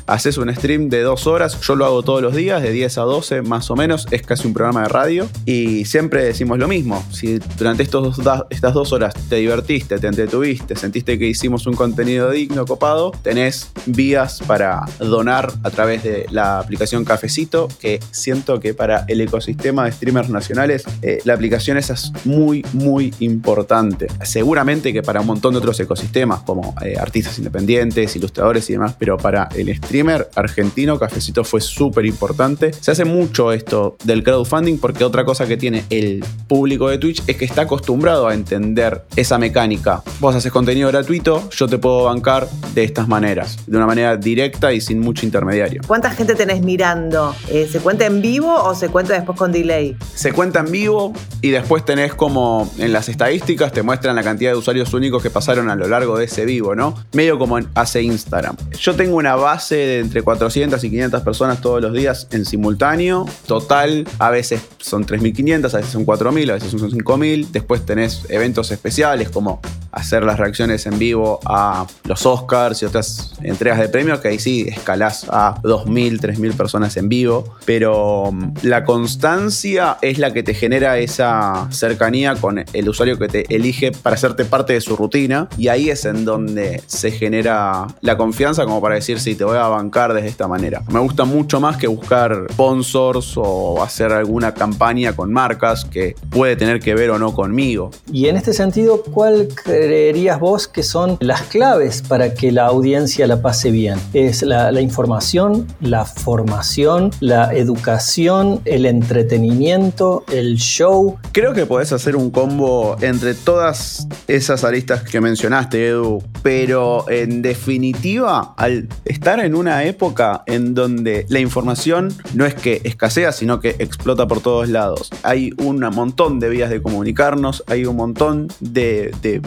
Haces 0.05 0.37
un 0.37 0.53
stream 0.53 0.89
de 0.89 1.01
dos 1.01 1.27
horas, 1.27 1.61
yo 1.61 1.75
lo 1.75 1.85
hago 1.85 2.03
todos 2.03 2.21
los 2.21 2.35
días, 2.35 2.61
de 2.61 2.71
10 2.71 2.97
a 2.97 3.01
12 3.03 3.41
más 3.41 3.71
o 3.71 3.75
menos, 3.77 4.05
es 4.11 4.21
casi 4.21 4.47
un 4.47 4.53
programa 4.53 4.81
de 4.83 4.89
radio, 4.89 5.29
y 5.45 5.85
siempre 5.85 6.25
decimos 6.25 6.59
lo 6.59 6.67
mismo. 6.67 7.05
Si 7.11 7.39
durante 7.57 7.83
estos 7.83 8.19
estas 8.49 8.73
dos 8.73 8.91
horas 8.91 9.13
te 9.29 9.37
divertiste, 9.37 9.97
te 9.97 10.07
entretuviste, 10.07 10.75
sentiste 10.75 11.17
que 11.17 11.27
hicimos 11.27 11.67
un 11.67 11.75
contenido 11.75 12.31
digno, 12.31 12.65
copado, 12.65 13.11
tenés 13.21 13.71
vías 13.85 14.41
para 14.45 14.81
donar 14.99 15.53
a 15.63 15.69
través 15.69 16.03
de 16.03 16.25
la 16.31 16.59
aplicación 16.59 17.05
Cafecito, 17.05 17.69
que 17.79 18.01
siento 18.11 18.59
que 18.59 18.73
para 18.73 19.05
el 19.07 19.21
ecosistema 19.21 19.85
de 19.85 19.93
streamers 19.93 20.29
nacionales, 20.29 20.83
eh, 21.01 21.19
la 21.23 21.33
aplicación 21.33 21.77
esa 21.77 21.93
es 21.93 22.11
muy, 22.25 22.65
muy 22.73 23.13
importante. 23.19 24.07
Seguramente 24.23 24.91
que 24.91 25.01
para 25.01 25.21
un 25.21 25.27
montón 25.27 25.53
de 25.53 25.59
otros 25.59 25.79
ecosistemas, 25.79 26.41
como 26.41 26.75
eh, 26.83 26.95
artistas 26.99 27.37
independientes, 27.37 28.15
ilustradores 28.17 28.69
y 28.69 28.73
demás, 28.73 28.95
pero 28.99 29.17
para 29.17 29.44
el 29.55 29.75
streamer 29.75 30.29
argentino, 30.35 30.97
Cafecito 30.99 31.43
fue 31.43 31.61
súper 31.61 32.05
importante. 32.05 32.73
Se 32.73 32.91
hace 32.91 33.05
mucho 33.05 33.51
esto 33.51 33.97
del 34.03 34.23
crowdfunding 34.23 34.77
porque 34.77 35.03
otra 35.03 35.25
cosa 35.25 35.47
que 35.47 35.57
tiene 35.57 35.85
el 35.89 36.23
público 36.47 36.89
de 36.89 36.97
Twitch 36.97 37.23
es 37.27 37.37
que 37.37 37.45
está 37.45 37.63
acostumbrado 37.63 38.27
a 38.27 38.33
entender 38.33 39.03
esa 39.15 39.37
mecánica. 39.37 40.03
Vos 40.19 40.35
haces 40.35 40.51
contenido 40.51 40.89
gratuito, 40.89 41.49
yo 41.51 41.67
te 41.67 41.77
puedo 41.77 42.05
bancar 42.05 42.47
de 42.73 42.83
estas 42.83 43.07
maneras, 43.07 43.57
de 43.67 43.77
una 43.77 43.85
manera 43.85 44.17
directa 44.17 44.73
y 44.73 44.81
sin 44.81 44.99
mucho 44.99 45.25
intermediario. 45.25 45.81
¿Cuánta 45.87 46.11
gente 46.11 46.35
tenés 46.35 46.61
mirando? 46.61 47.35
Eh, 47.49 47.67
¿Se 47.71 47.79
cuenta 47.79 48.05
en 48.05 48.21
vivo 48.21 48.53
o 48.53 48.75
se 48.75 48.89
cuenta 48.89 49.13
después 49.13 49.37
con 49.37 49.51
delay? 49.51 49.95
Se 50.13 50.33
cuenta 50.33 50.59
en 50.59 50.71
vivo 50.71 51.13
y 51.41 51.49
después 51.49 51.85
tenés 51.85 52.13
como 52.13 52.71
en 52.77 52.93
las 52.93 53.09
estadísticas 53.09 53.71
te 53.71 53.81
muestran 53.83 54.15
la 54.15 54.23
cantidad 54.23 54.51
de 54.51 54.57
usuarios 54.57 54.93
únicos 54.93 55.21
que 55.21 55.29
pasaron 55.29 55.69
a 55.69 55.75
lo 55.75 55.87
largo 55.87 56.17
de 56.17 56.25
ese 56.25 56.45
vivo, 56.45 56.75
¿no? 56.75 56.95
Medio 57.13 57.37
como 57.37 57.59
hace 57.75 58.01
Instagram. 58.01 58.55
Yo 58.79 58.95
tengo 58.95 59.17
una 59.17 59.34
base 59.35 59.75
de 59.75 59.99
entre 59.99 60.21
400 60.21 60.83
y 60.83 60.89
500 60.89 61.21
personas 61.21 61.61
todos 61.61 61.81
los 61.81 61.93
días 61.93 62.27
en 62.31 62.45
simultáneo. 62.45 63.25
Total, 63.47 64.07
a 64.19 64.29
veces 64.29 64.61
son 64.79 65.05
3.500, 65.05 65.73
a 65.73 65.77
veces 65.77 65.91
son 65.91 66.05
4.000, 66.05 66.49
a 66.49 66.53
veces 66.53 66.71
son 66.71 66.79
5.000. 66.79 67.47
Después 67.51 67.85
tenés 67.85 68.25
eventos 68.29 68.71
especiales 68.71 69.29
como 69.29 69.61
hacer 69.95 70.23
las 70.23 70.37
reacciones 70.37 70.85
en 70.85 70.99
vivo 70.99 71.39
a 71.45 71.87
los 72.03 72.25
Oscars 72.25 72.81
y 72.81 72.85
otras 72.85 73.33
entregas 73.41 73.79
de 73.79 73.89
premios, 73.89 74.19
que 74.19 74.27
ahí 74.27 74.39
sí 74.39 74.65
escalás 74.67 75.25
a 75.29 75.55
2.000, 75.63 76.19
3.000 76.19 76.55
personas 76.55 76.95
en 76.97 77.09
vivo. 77.09 77.55
Pero 77.65 78.29
mm, 78.31 78.53
la 78.63 78.83
constancia 78.83 79.97
es 80.01 80.19
la 80.19 80.33
que 80.33 80.43
te 80.43 80.53
genera 80.53 80.97
esa 80.99 81.67
cercanía 81.71 82.35
con 82.35 82.63
el 82.71 82.89
usuario 82.89 83.17
que 83.17 83.27
te 83.27 83.55
elige 83.55 83.91
para 83.91 84.15
hacerte 84.15 84.45
parte 84.45 84.73
de 84.73 84.81
su 84.81 84.95
rutina. 84.95 85.47
Y 85.57 85.69
ahí 85.69 85.89
es 85.89 86.05
en 86.05 86.25
donde 86.25 86.83
se 86.85 87.11
genera 87.11 87.87
la 88.01 88.17
confianza 88.17 88.65
como 88.65 88.81
para 88.81 88.95
decir, 88.95 89.19
sí, 89.19 89.35
te 89.35 89.45
voy 89.45 89.57
a 89.57 89.67
bancar 89.67 90.13
de 90.13 90.27
esta 90.27 90.47
manera. 90.47 90.83
Me 90.91 90.99
gusta 90.99 91.23
mucho 91.23 91.61
más 91.61 91.77
que 91.77 91.87
buscar 91.87 92.47
sponsors 92.51 93.33
o 93.37 93.81
hacer 93.81 94.11
alguna 94.11 94.53
campaña 94.53 95.15
con 95.15 95.31
marcas 95.31 95.85
que 95.85 96.15
puede 96.29 96.55
tener 96.57 96.79
que 96.79 96.95
ver 96.95 97.11
o 97.11 97.19
no 97.19 97.33
conmigo. 97.33 97.91
Y 98.11 98.27
en 98.27 98.35
este 98.35 98.53
sentido, 98.53 99.01
¿cuál 99.03 99.47
creerías 99.85 100.39
vos 100.39 100.67
que 100.67 100.81
son 100.81 101.15
las 101.19 101.43
claves 101.43 102.01
para 102.01 102.33
que 102.33 102.51
la 102.51 102.65
audiencia 102.65 103.27
la 103.27 103.43
pase 103.43 103.69
bien? 103.69 103.99
¿Es 104.13 104.41
la, 104.41 104.81
información, 104.81 105.67
la 105.79 106.05
formación, 106.05 107.11
la 107.19 107.53
educación, 107.53 108.61
el 108.65 108.87
entretenimiento, 108.87 110.23
el 110.31 110.55
show? 110.55 111.17
Creo 111.33 111.53
que 111.53 111.67
podés 111.67 111.91
hacer 111.91 112.15
un 112.15 112.31
combo 112.31 112.97
entre 113.01 113.35
todas 113.35 114.07
esas 114.27 114.63
aristas 114.63 115.03
que 115.03 115.21
mencionaste, 115.21 115.89
Edu, 115.89 116.23
pero 116.41 117.07
en 117.07 117.43
definitiva, 117.43 118.55
al 118.57 118.89
estar 119.05 119.39
en 119.39 119.53
una 119.53 119.83
época 119.83 120.41
en 120.47 120.73
donde 120.73 121.27
la 121.29 121.39
información 121.39 122.11
no 122.33 122.47
es 122.47 122.55
que 122.55 122.81
escasea, 122.85 123.31
sino 123.31 123.59
que 123.59 123.75
explota 123.77 124.27
por 124.27 124.41
todos 124.41 124.67
lados, 124.67 125.11
hay 125.21 125.51
un 125.59 125.79
montón 125.93 126.39
de 126.39 126.49
vías 126.49 126.71
de 126.71 126.81
comunicarnos, 126.81 127.63
hay 127.67 127.85
un 127.85 127.97
montón 127.97 128.47
de, 128.59 129.13
de 129.21 129.41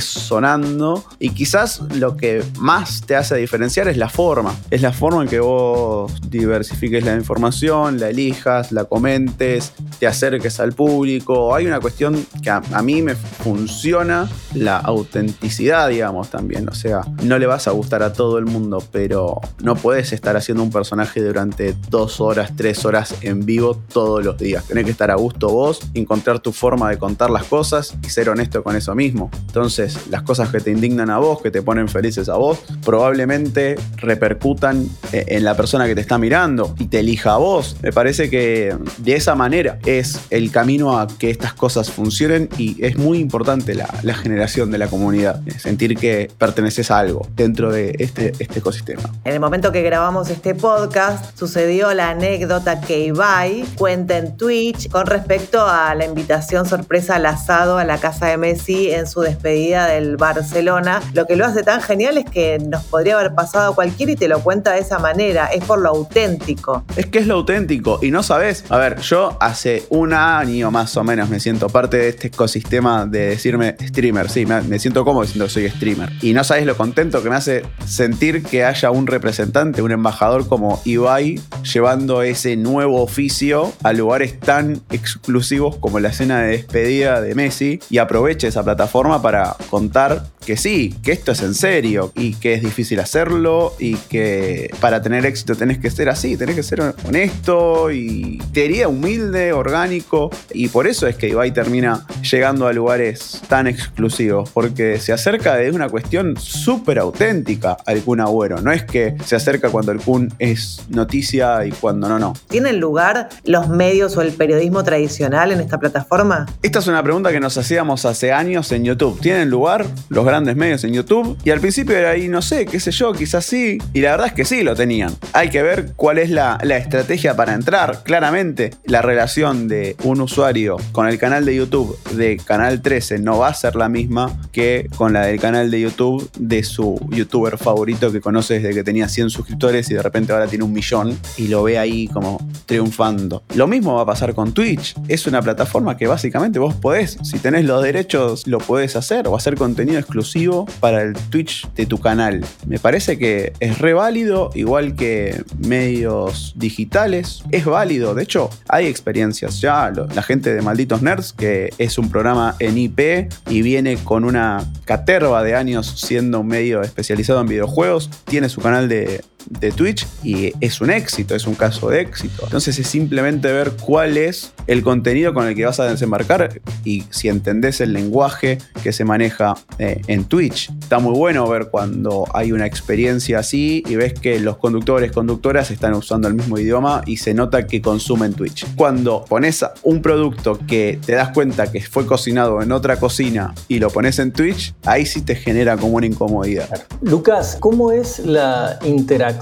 sonando 0.00 1.04
y 1.18 1.30
quizás 1.30 1.80
lo 1.94 2.16
que 2.16 2.42
más 2.58 3.02
te 3.06 3.16
hace 3.16 3.36
diferenciar 3.36 3.88
es 3.88 3.96
la 3.96 4.08
forma. 4.08 4.54
Es 4.70 4.82
la 4.82 4.92
forma 4.92 5.22
en 5.22 5.28
que 5.28 5.40
vos 5.40 6.12
diversifiques 6.28 7.04
la 7.04 7.14
información, 7.14 7.98
la 7.98 8.10
elijas, 8.10 8.72
la 8.72 8.84
comentes, 8.84 9.72
te 9.98 10.06
acerques 10.06 10.60
al 10.60 10.72
público. 10.72 11.54
Hay 11.54 11.66
una 11.66 11.80
cuestión 11.80 12.26
que 12.42 12.50
a, 12.50 12.60
mí 12.82 13.02
me 13.02 13.14
funciona, 13.14 14.28
la 14.54 14.78
autenticidad, 14.78 15.88
digamos, 15.88 16.30
también. 16.30 16.68
O 16.68 16.74
sea, 16.74 17.02
no 17.22 17.38
le 17.38 17.46
vas 17.46 17.68
a 17.68 17.72
gustar 17.72 18.02
a 18.02 18.12
todo 18.12 18.38
el 18.38 18.46
mundo, 18.46 18.82
pero 18.92 19.40
no 19.62 19.74
puedes 19.74 20.12
estar 20.12 20.36
haciendo 20.36 20.62
un 20.62 20.70
personaje 20.70 21.22
durante 21.22 21.74
dos 21.90 22.20
horas, 22.20 22.52
tres 22.56 22.84
horas 22.84 23.14
en 23.22 23.44
vivo 23.44 23.76
todos 23.92 24.24
los 24.24 24.38
días. 24.38 24.64
Tenés 24.64 24.84
que 24.84 24.90
estar 24.90 25.10
a 25.10 25.16
gusto 25.16 25.48
vos, 25.48 25.80
encontrar 25.94 26.40
tu 26.40 26.52
forma 26.52 26.90
de 26.90 26.98
contar 26.98 27.30
las 27.30 27.44
cosas 27.44 27.94
y 28.02 28.10
ser 28.10 28.28
honesto 28.28 28.62
con 28.62 28.76
eso 28.76 28.94
mismo. 28.94 29.30
Entonces, 29.46 30.08
las 30.10 30.22
cosas 30.22 30.50
que 30.50 30.60
te 30.60 30.70
indignan 30.70 31.08
a 31.08 31.18
vos, 31.18 31.40
que 31.40 31.50
te 31.50 31.62
ponen 31.62 31.88
felices 31.88 32.28
a 32.28 32.34
vos, 32.34 32.58
probablemente 32.84 33.76
repercutan 33.96 34.86
eh, 35.12 35.24
en 35.28 35.44
la 35.44 35.56
persona 35.56 35.86
que 35.86 35.94
te 35.94 36.02
está 36.02 36.18
mirando 36.18 36.74
y 36.78 36.86
te 36.88 37.00
elija 37.00 37.32
a 37.32 37.36
vos. 37.38 37.76
Me 37.82 37.90
parece 37.90 38.28
que 38.28 38.76
de 38.98 39.16
esa 39.16 39.34
manera 39.34 39.78
es 39.86 40.20
el 40.28 40.50
camino 40.50 40.98
a 40.98 41.06
que 41.06 41.30
estas 41.30 41.54
cosas 41.54 41.90
funcionen 41.90 42.50
y 42.58 42.84
es 42.84 42.98
muy 42.98 43.18
importante 43.18 43.74
la, 43.74 43.86
generación 44.16 44.70
de 44.70 44.78
la 44.78 44.88
comunidad, 44.88 45.40
sentir 45.58 45.96
que 45.96 46.30
perteneces 46.36 46.90
a 46.90 46.98
algo 46.98 47.26
dentro 47.34 47.70
de 47.70 47.96
este, 47.98 48.32
este 48.38 48.58
ecosistema. 48.58 49.02
En 49.24 49.34
el 49.34 49.40
momento 49.40 49.72
que 49.72 49.82
grabamos 49.82 50.28
este 50.30 50.54
podcast 50.54 51.38
sucedió 51.38 51.92
la 51.94 52.10
anécdota 52.10 52.80
que 52.80 53.06
Ibai 53.06 53.64
cuenta 53.76 54.18
en 54.18 54.36
Twitch 54.36 54.90
con 54.90 55.06
respecto 55.06 55.66
a 55.66 55.94
la 55.94 56.04
invitación 56.04 56.66
sorpresa 56.66 57.16
al 57.16 57.26
asado 57.26 57.78
a 57.78 57.84
la 57.84 57.98
casa 57.98 58.26
de 58.26 58.36
Messi 58.36 58.90
en 58.90 59.06
su 59.06 59.20
despedida 59.20 59.35
del 59.42 60.16
Barcelona. 60.16 61.00
Lo 61.12 61.26
que 61.26 61.36
lo 61.36 61.44
hace 61.44 61.62
tan 61.62 61.80
genial 61.82 62.18
es 62.18 62.24
que 62.24 62.58
nos 62.58 62.84
podría 62.84 63.18
haber 63.18 63.34
pasado 63.34 63.74
cualquiera 63.74 64.12
y 64.12 64.16
te 64.16 64.28
lo 64.28 64.40
cuenta 64.40 64.72
de 64.72 64.80
esa 64.80 64.98
manera, 64.98 65.46
es 65.46 65.64
por 65.64 65.80
lo 65.80 65.90
auténtico. 65.90 66.84
Es 66.96 67.06
que 67.06 67.18
es 67.18 67.26
lo 67.26 67.34
auténtico 67.34 67.98
y 68.02 68.10
no 68.10 68.22
sabes, 68.22 68.64
a 68.70 68.78
ver, 68.78 69.00
yo 69.00 69.36
hace 69.40 69.84
un 69.90 70.12
año 70.12 70.70
más 70.70 70.96
o 70.96 71.04
menos 71.04 71.28
me 71.28 71.40
siento 71.40 71.68
parte 71.68 71.96
de 71.96 72.08
este 72.08 72.28
ecosistema 72.28 73.06
de 73.06 73.28
decirme 73.30 73.76
streamer, 73.80 74.28
sí, 74.28 74.46
me, 74.46 74.78
siento 74.78 75.04
cómodo 75.04 75.22
diciendo 75.22 75.46
que 75.46 75.50
soy 75.50 75.70
streamer. 75.70 76.10
Y 76.22 76.32
no 76.32 76.44
sabes 76.44 76.66
lo 76.66 76.76
contento 76.76 77.22
que 77.22 77.30
me 77.30 77.36
hace 77.36 77.62
sentir 77.86 78.42
que 78.42 78.64
haya 78.64 78.90
un 78.90 79.06
representante, 79.06 79.82
un 79.82 79.92
embajador 79.92 80.48
como 80.48 80.80
Ibai 80.84 81.40
llevando 81.72 82.22
ese 82.22 82.56
nuevo 82.56 83.02
oficio 83.02 83.72
a 83.82 83.92
lugares 83.92 84.38
tan 84.40 84.80
exclusivos 84.90 85.76
como 85.76 86.00
la 86.00 86.08
escena 86.08 86.40
de 86.40 86.48
despedida 86.48 87.20
de 87.20 87.34
Messi 87.34 87.80
y 87.90 87.98
aproveche 87.98 88.48
esa 88.48 88.64
plataforma 88.64 89.22
para 89.26 89.56
contar 89.70 90.22
que 90.46 90.56
sí, 90.56 90.94
que 91.02 91.10
esto 91.10 91.32
es 91.32 91.42
en 91.42 91.54
serio 91.54 92.12
y 92.14 92.34
que 92.34 92.54
es 92.54 92.62
difícil 92.62 93.00
hacerlo 93.00 93.74
y 93.80 93.96
que 93.96 94.70
para 94.80 95.02
tener 95.02 95.26
éxito 95.26 95.56
tenés 95.56 95.78
que 95.78 95.90
ser 95.90 96.08
así, 96.08 96.36
tenés 96.36 96.54
que 96.54 96.62
ser 96.62 96.80
honesto 97.04 97.90
y 97.90 98.38
te 98.52 98.62
diría 98.62 98.86
humilde, 98.86 99.52
orgánico 99.52 100.30
y 100.54 100.68
por 100.68 100.86
eso 100.86 101.08
es 101.08 101.16
que 101.16 101.28
Ibai 101.28 101.52
termina 101.52 102.06
llegando 102.30 102.68
a 102.68 102.72
lugares 102.72 103.42
tan 103.48 103.66
exclusivos 103.66 104.48
porque 104.50 105.00
se 105.00 105.12
acerca 105.12 105.56
de 105.56 105.72
una 105.72 105.88
cuestión 105.88 106.36
súper 106.38 107.00
auténtica 107.00 107.76
al 107.84 108.02
Kun 108.02 108.20
Agüero, 108.20 108.60
no 108.62 108.70
es 108.70 108.84
que 108.84 109.16
se 109.24 109.34
acerca 109.34 109.70
cuando 109.70 109.90
el 109.90 109.98
Kun 109.98 110.32
es 110.38 110.82
noticia 110.88 111.66
y 111.66 111.72
cuando 111.72 112.08
no, 112.08 112.20
no. 112.20 112.34
¿Tienen 112.48 112.78
lugar 112.78 113.30
los 113.44 113.68
medios 113.68 114.16
o 114.16 114.22
el 114.22 114.32
periodismo 114.32 114.84
tradicional 114.84 115.50
en 115.50 115.58
esta 115.58 115.78
plataforma? 115.78 116.46
Esta 116.62 116.78
es 116.78 116.86
una 116.86 117.02
pregunta 117.02 117.32
que 117.32 117.40
nos 117.40 117.58
hacíamos 117.58 118.04
hace 118.04 118.32
años 118.32 118.70
en 118.70 118.84
YouTube. 118.84 119.20
¿Tienen 119.20 119.50
lugar 119.50 119.84
los 120.08 120.24
grandes 120.24 120.35
grandes 120.36 120.56
medios 120.56 120.84
en 120.84 120.92
YouTube. 120.92 121.38
Y 121.44 121.50
al 121.50 121.60
principio 121.60 121.96
era 121.96 122.10
ahí, 122.10 122.28
no 122.28 122.42
sé, 122.42 122.66
qué 122.66 122.78
sé 122.78 122.90
yo, 122.90 123.12
quizás 123.12 123.46
sí. 123.46 123.78
Y 123.94 124.00
la 124.02 124.10
verdad 124.10 124.26
es 124.26 124.32
que 124.34 124.44
sí 124.44 124.62
lo 124.62 124.74
tenían. 124.74 125.14
Hay 125.32 125.48
que 125.48 125.62
ver 125.62 125.92
cuál 125.96 126.18
es 126.18 126.28
la, 126.28 126.58
la 126.62 126.76
estrategia 126.76 127.34
para 127.34 127.54
entrar. 127.54 128.02
Claramente, 128.02 128.72
la 128.84 129.00
relación 129.00 129.66
de 129.66 129.96
un 130.04 130.20
usuario 130.20 130.76
con 130.92 131.08
el 131.08 131.18
canal 131.18 131.46
de 131.46 131.56
YouTube 131.56 131.98
de 132.12 132.36
Canal 132.36 132.82
13 132.82 133.18
no 133.18 133.38
va 133.38 133.48
a 133.48 133.54
ser 133.54 133.76
la 133.76 133.88
misma 133.88 134.38
que 134.52 134.90
con 134.96 135.14
la 135.14 135.24
del 135.24 135.40
canal 135.40 135.70
de 135.70 135.80
YouTube 135.80 136.30
de 136.38 136.62
su 136.62 137.00
youtuber 137.10 137.56
favorito 137.56 138.12
que 138.12 138.20
conoce 138.20 138.60
desde 138.60 138.74
que 138.74 138.84
tenía 138.84 139.08
100 139.08 139.30
suscriptores 139.30 139.90
y 139.90 139.94
de 139.94 140.02
repente 140.02 140.32
ahora 140.32 140.46
tiene 140.46 140.64
un 140.64 140.72
millón 140.72 141.18
y 141.38 141.48
lo 141.48 141.62
ve 141.62 141.78
ahí 141.78 142.08
como 142.08 142.45
triunfando. 142.66 143.42
Lo 143.54 143.66
mismo 143.66 143.94
va 143.94 144.02
a 144.02 144.06
pasar 144.06 144.34
con 144.34 144.52
Twitch. 144.52 144.94
Es 145.08 145.26
una 145.26 145.40
plataforma 145.40 145.96
que 145.96 146.06
básicamente 146.06 146.58
vos 146.58 146.74
podés, 146.74 147.18
si 147.22 147.38
tenés 147.38 147.64
los 147.64 147.82
derechos, 147.82 148.46
lo 148.46 148.58
podés 148.58 148.96
hacer 148.96 149.28
o 149.28 149.36
hacer 149.36 149.54
contenido 149.56 149.98
exclusivo 149.98 150.66
para 150.80 151.02
el 151.02 151.14
Twitch 151.14 151.68
de 151.74 151.86
tu 151.86 151.98
canal. 151.98 152.44
Me 152.66 152.78
parece 152.78 153.18
que 153.18 153.52
es 153.60 153.78
re 153.78 153.94
válido, 153.94 154.50
igual 154.54 154.94
que 154.96 155.42
medios 155.58 156.54
digitales. 156.56 157.42
Es 157.50 157.64
válido, 157.64 158.14
de 158.14 158.24
hecho, 158.24 158.50
hay 158.68 158.86
experiencias 158.86 159.60
ya. 159.60 159.92
La 160.14 160.22
gente 160.22 160.52
de 160.54 160.62
Malditos 160.62 161.02
Nerds, 161.02 161.32
que 161.32 161.72
es 161.78 161.98
un 161.98 162.10
programa 162.10 162.56
en 162.58 162.76
IP 162.76 163.30
y 163.48 163.62
viene 163.62 163.96
con 163.96 164.24
una 164.24 164.64
caterva 164.84 165.42
de 165.42 165.54
años 165.54 165.94
siendo 165.96 166.40
un 166.40 166.48
medio 166.48 166.82
especializado 166.82 167.40
en 167.40 167.46
videojuegos, 167.46 168.10
tiene 168.24 168.48
su 168.48 168.60
canal 168.60 168.88
de, 168.88 169.22
de 169.48 169.72
Twitch 169.72 170.06
y 170.22 170.52
es 170.60 170.80
un 170.80 170.90
éxito, 170.90 171.34
es 171.34 171.46
un 171.46 171.54
caso 171.54 171.88
de 171.88 172.00
éxito. 172.00 172.44
Entonces 172.44 172.78
es 172.78 172.86
simplemente 172.86 173.52
ver 173.52 173.72
cuál 173.80 174.16
es 174.16 174.52
el 174.66 174.82
contenido 174.82 175.32
con 175.34 175.46
el 175.46 175.54
que 175.54 175.64
vas 175.64 175.80
a 175.80 175.84
desembarcar 175.84 176.60
y 176.84 177.04
si 177.10 177.28
entendés 177.28 177.80
el 177.80 177.92
lenguaje 177.92 178.58
que 178.82 178.92
se 178.92 179.04
maneja 179.04 179.54
eh, 179.78 180.00
en 180.06 180.24
Twitch. 180.24 180.70
Está 180.80 180.98
muy 180.98 181.14
bueno 181.16 181.48
ver 181.48 181.68
cuando 181.70 182.24
hay 182.34 182.52
una 182.52 182.66
experiencia 182.66 183.38
así 183.38 183.82
y 183.86 183.96
ves 183.96 184.14
que 184.14 184.40
los 184.40 184.56
conductores, 184.56 185.12
conductoras 185.12 185.70
están 185.70 185.94
usando 185.94 186.28
el 186.28 186.34
mismo 186.34 186.58
idioma 186.58 187.02
y 187.06 187.18
se 187.18 187.34
nota 187.34 187.66
que 187.66 187.80
consumen 187.80 188.34
Twitch. 188.34 188.66
Cuando 188.74 189.24
pones 189.24 189.64
un 189.82 190.02
producto 190.02 190.58
que 190.66 190.98
te 191.04 191.12
das 191.12 191.30
cuenta 191.30 191.70
que 191.70 191.80
fue 191.80 192.06
cocinado 192.06 192.62
en 192.62 192.72
otra 192.72 192.96
cocina 192.96 193.54
y 193.68 193.78
lo 193.78 193.90
pones 193.90 194.18
en 194.18 194.32
Twitch, 194.32 194.74
ahí 194.84 195.06
sí 195.06 195.22
te 195.22 195.36
genera 195.36 195.76
como 195.76 195.96
una 195.96 196.06
incomodidad. 196.06 196.86
Lucas, 197.02 197.56
¿cómo 197.60 197.92
es 197.92 198.18
la 198.20 198.78
interacción? 198.84 199.35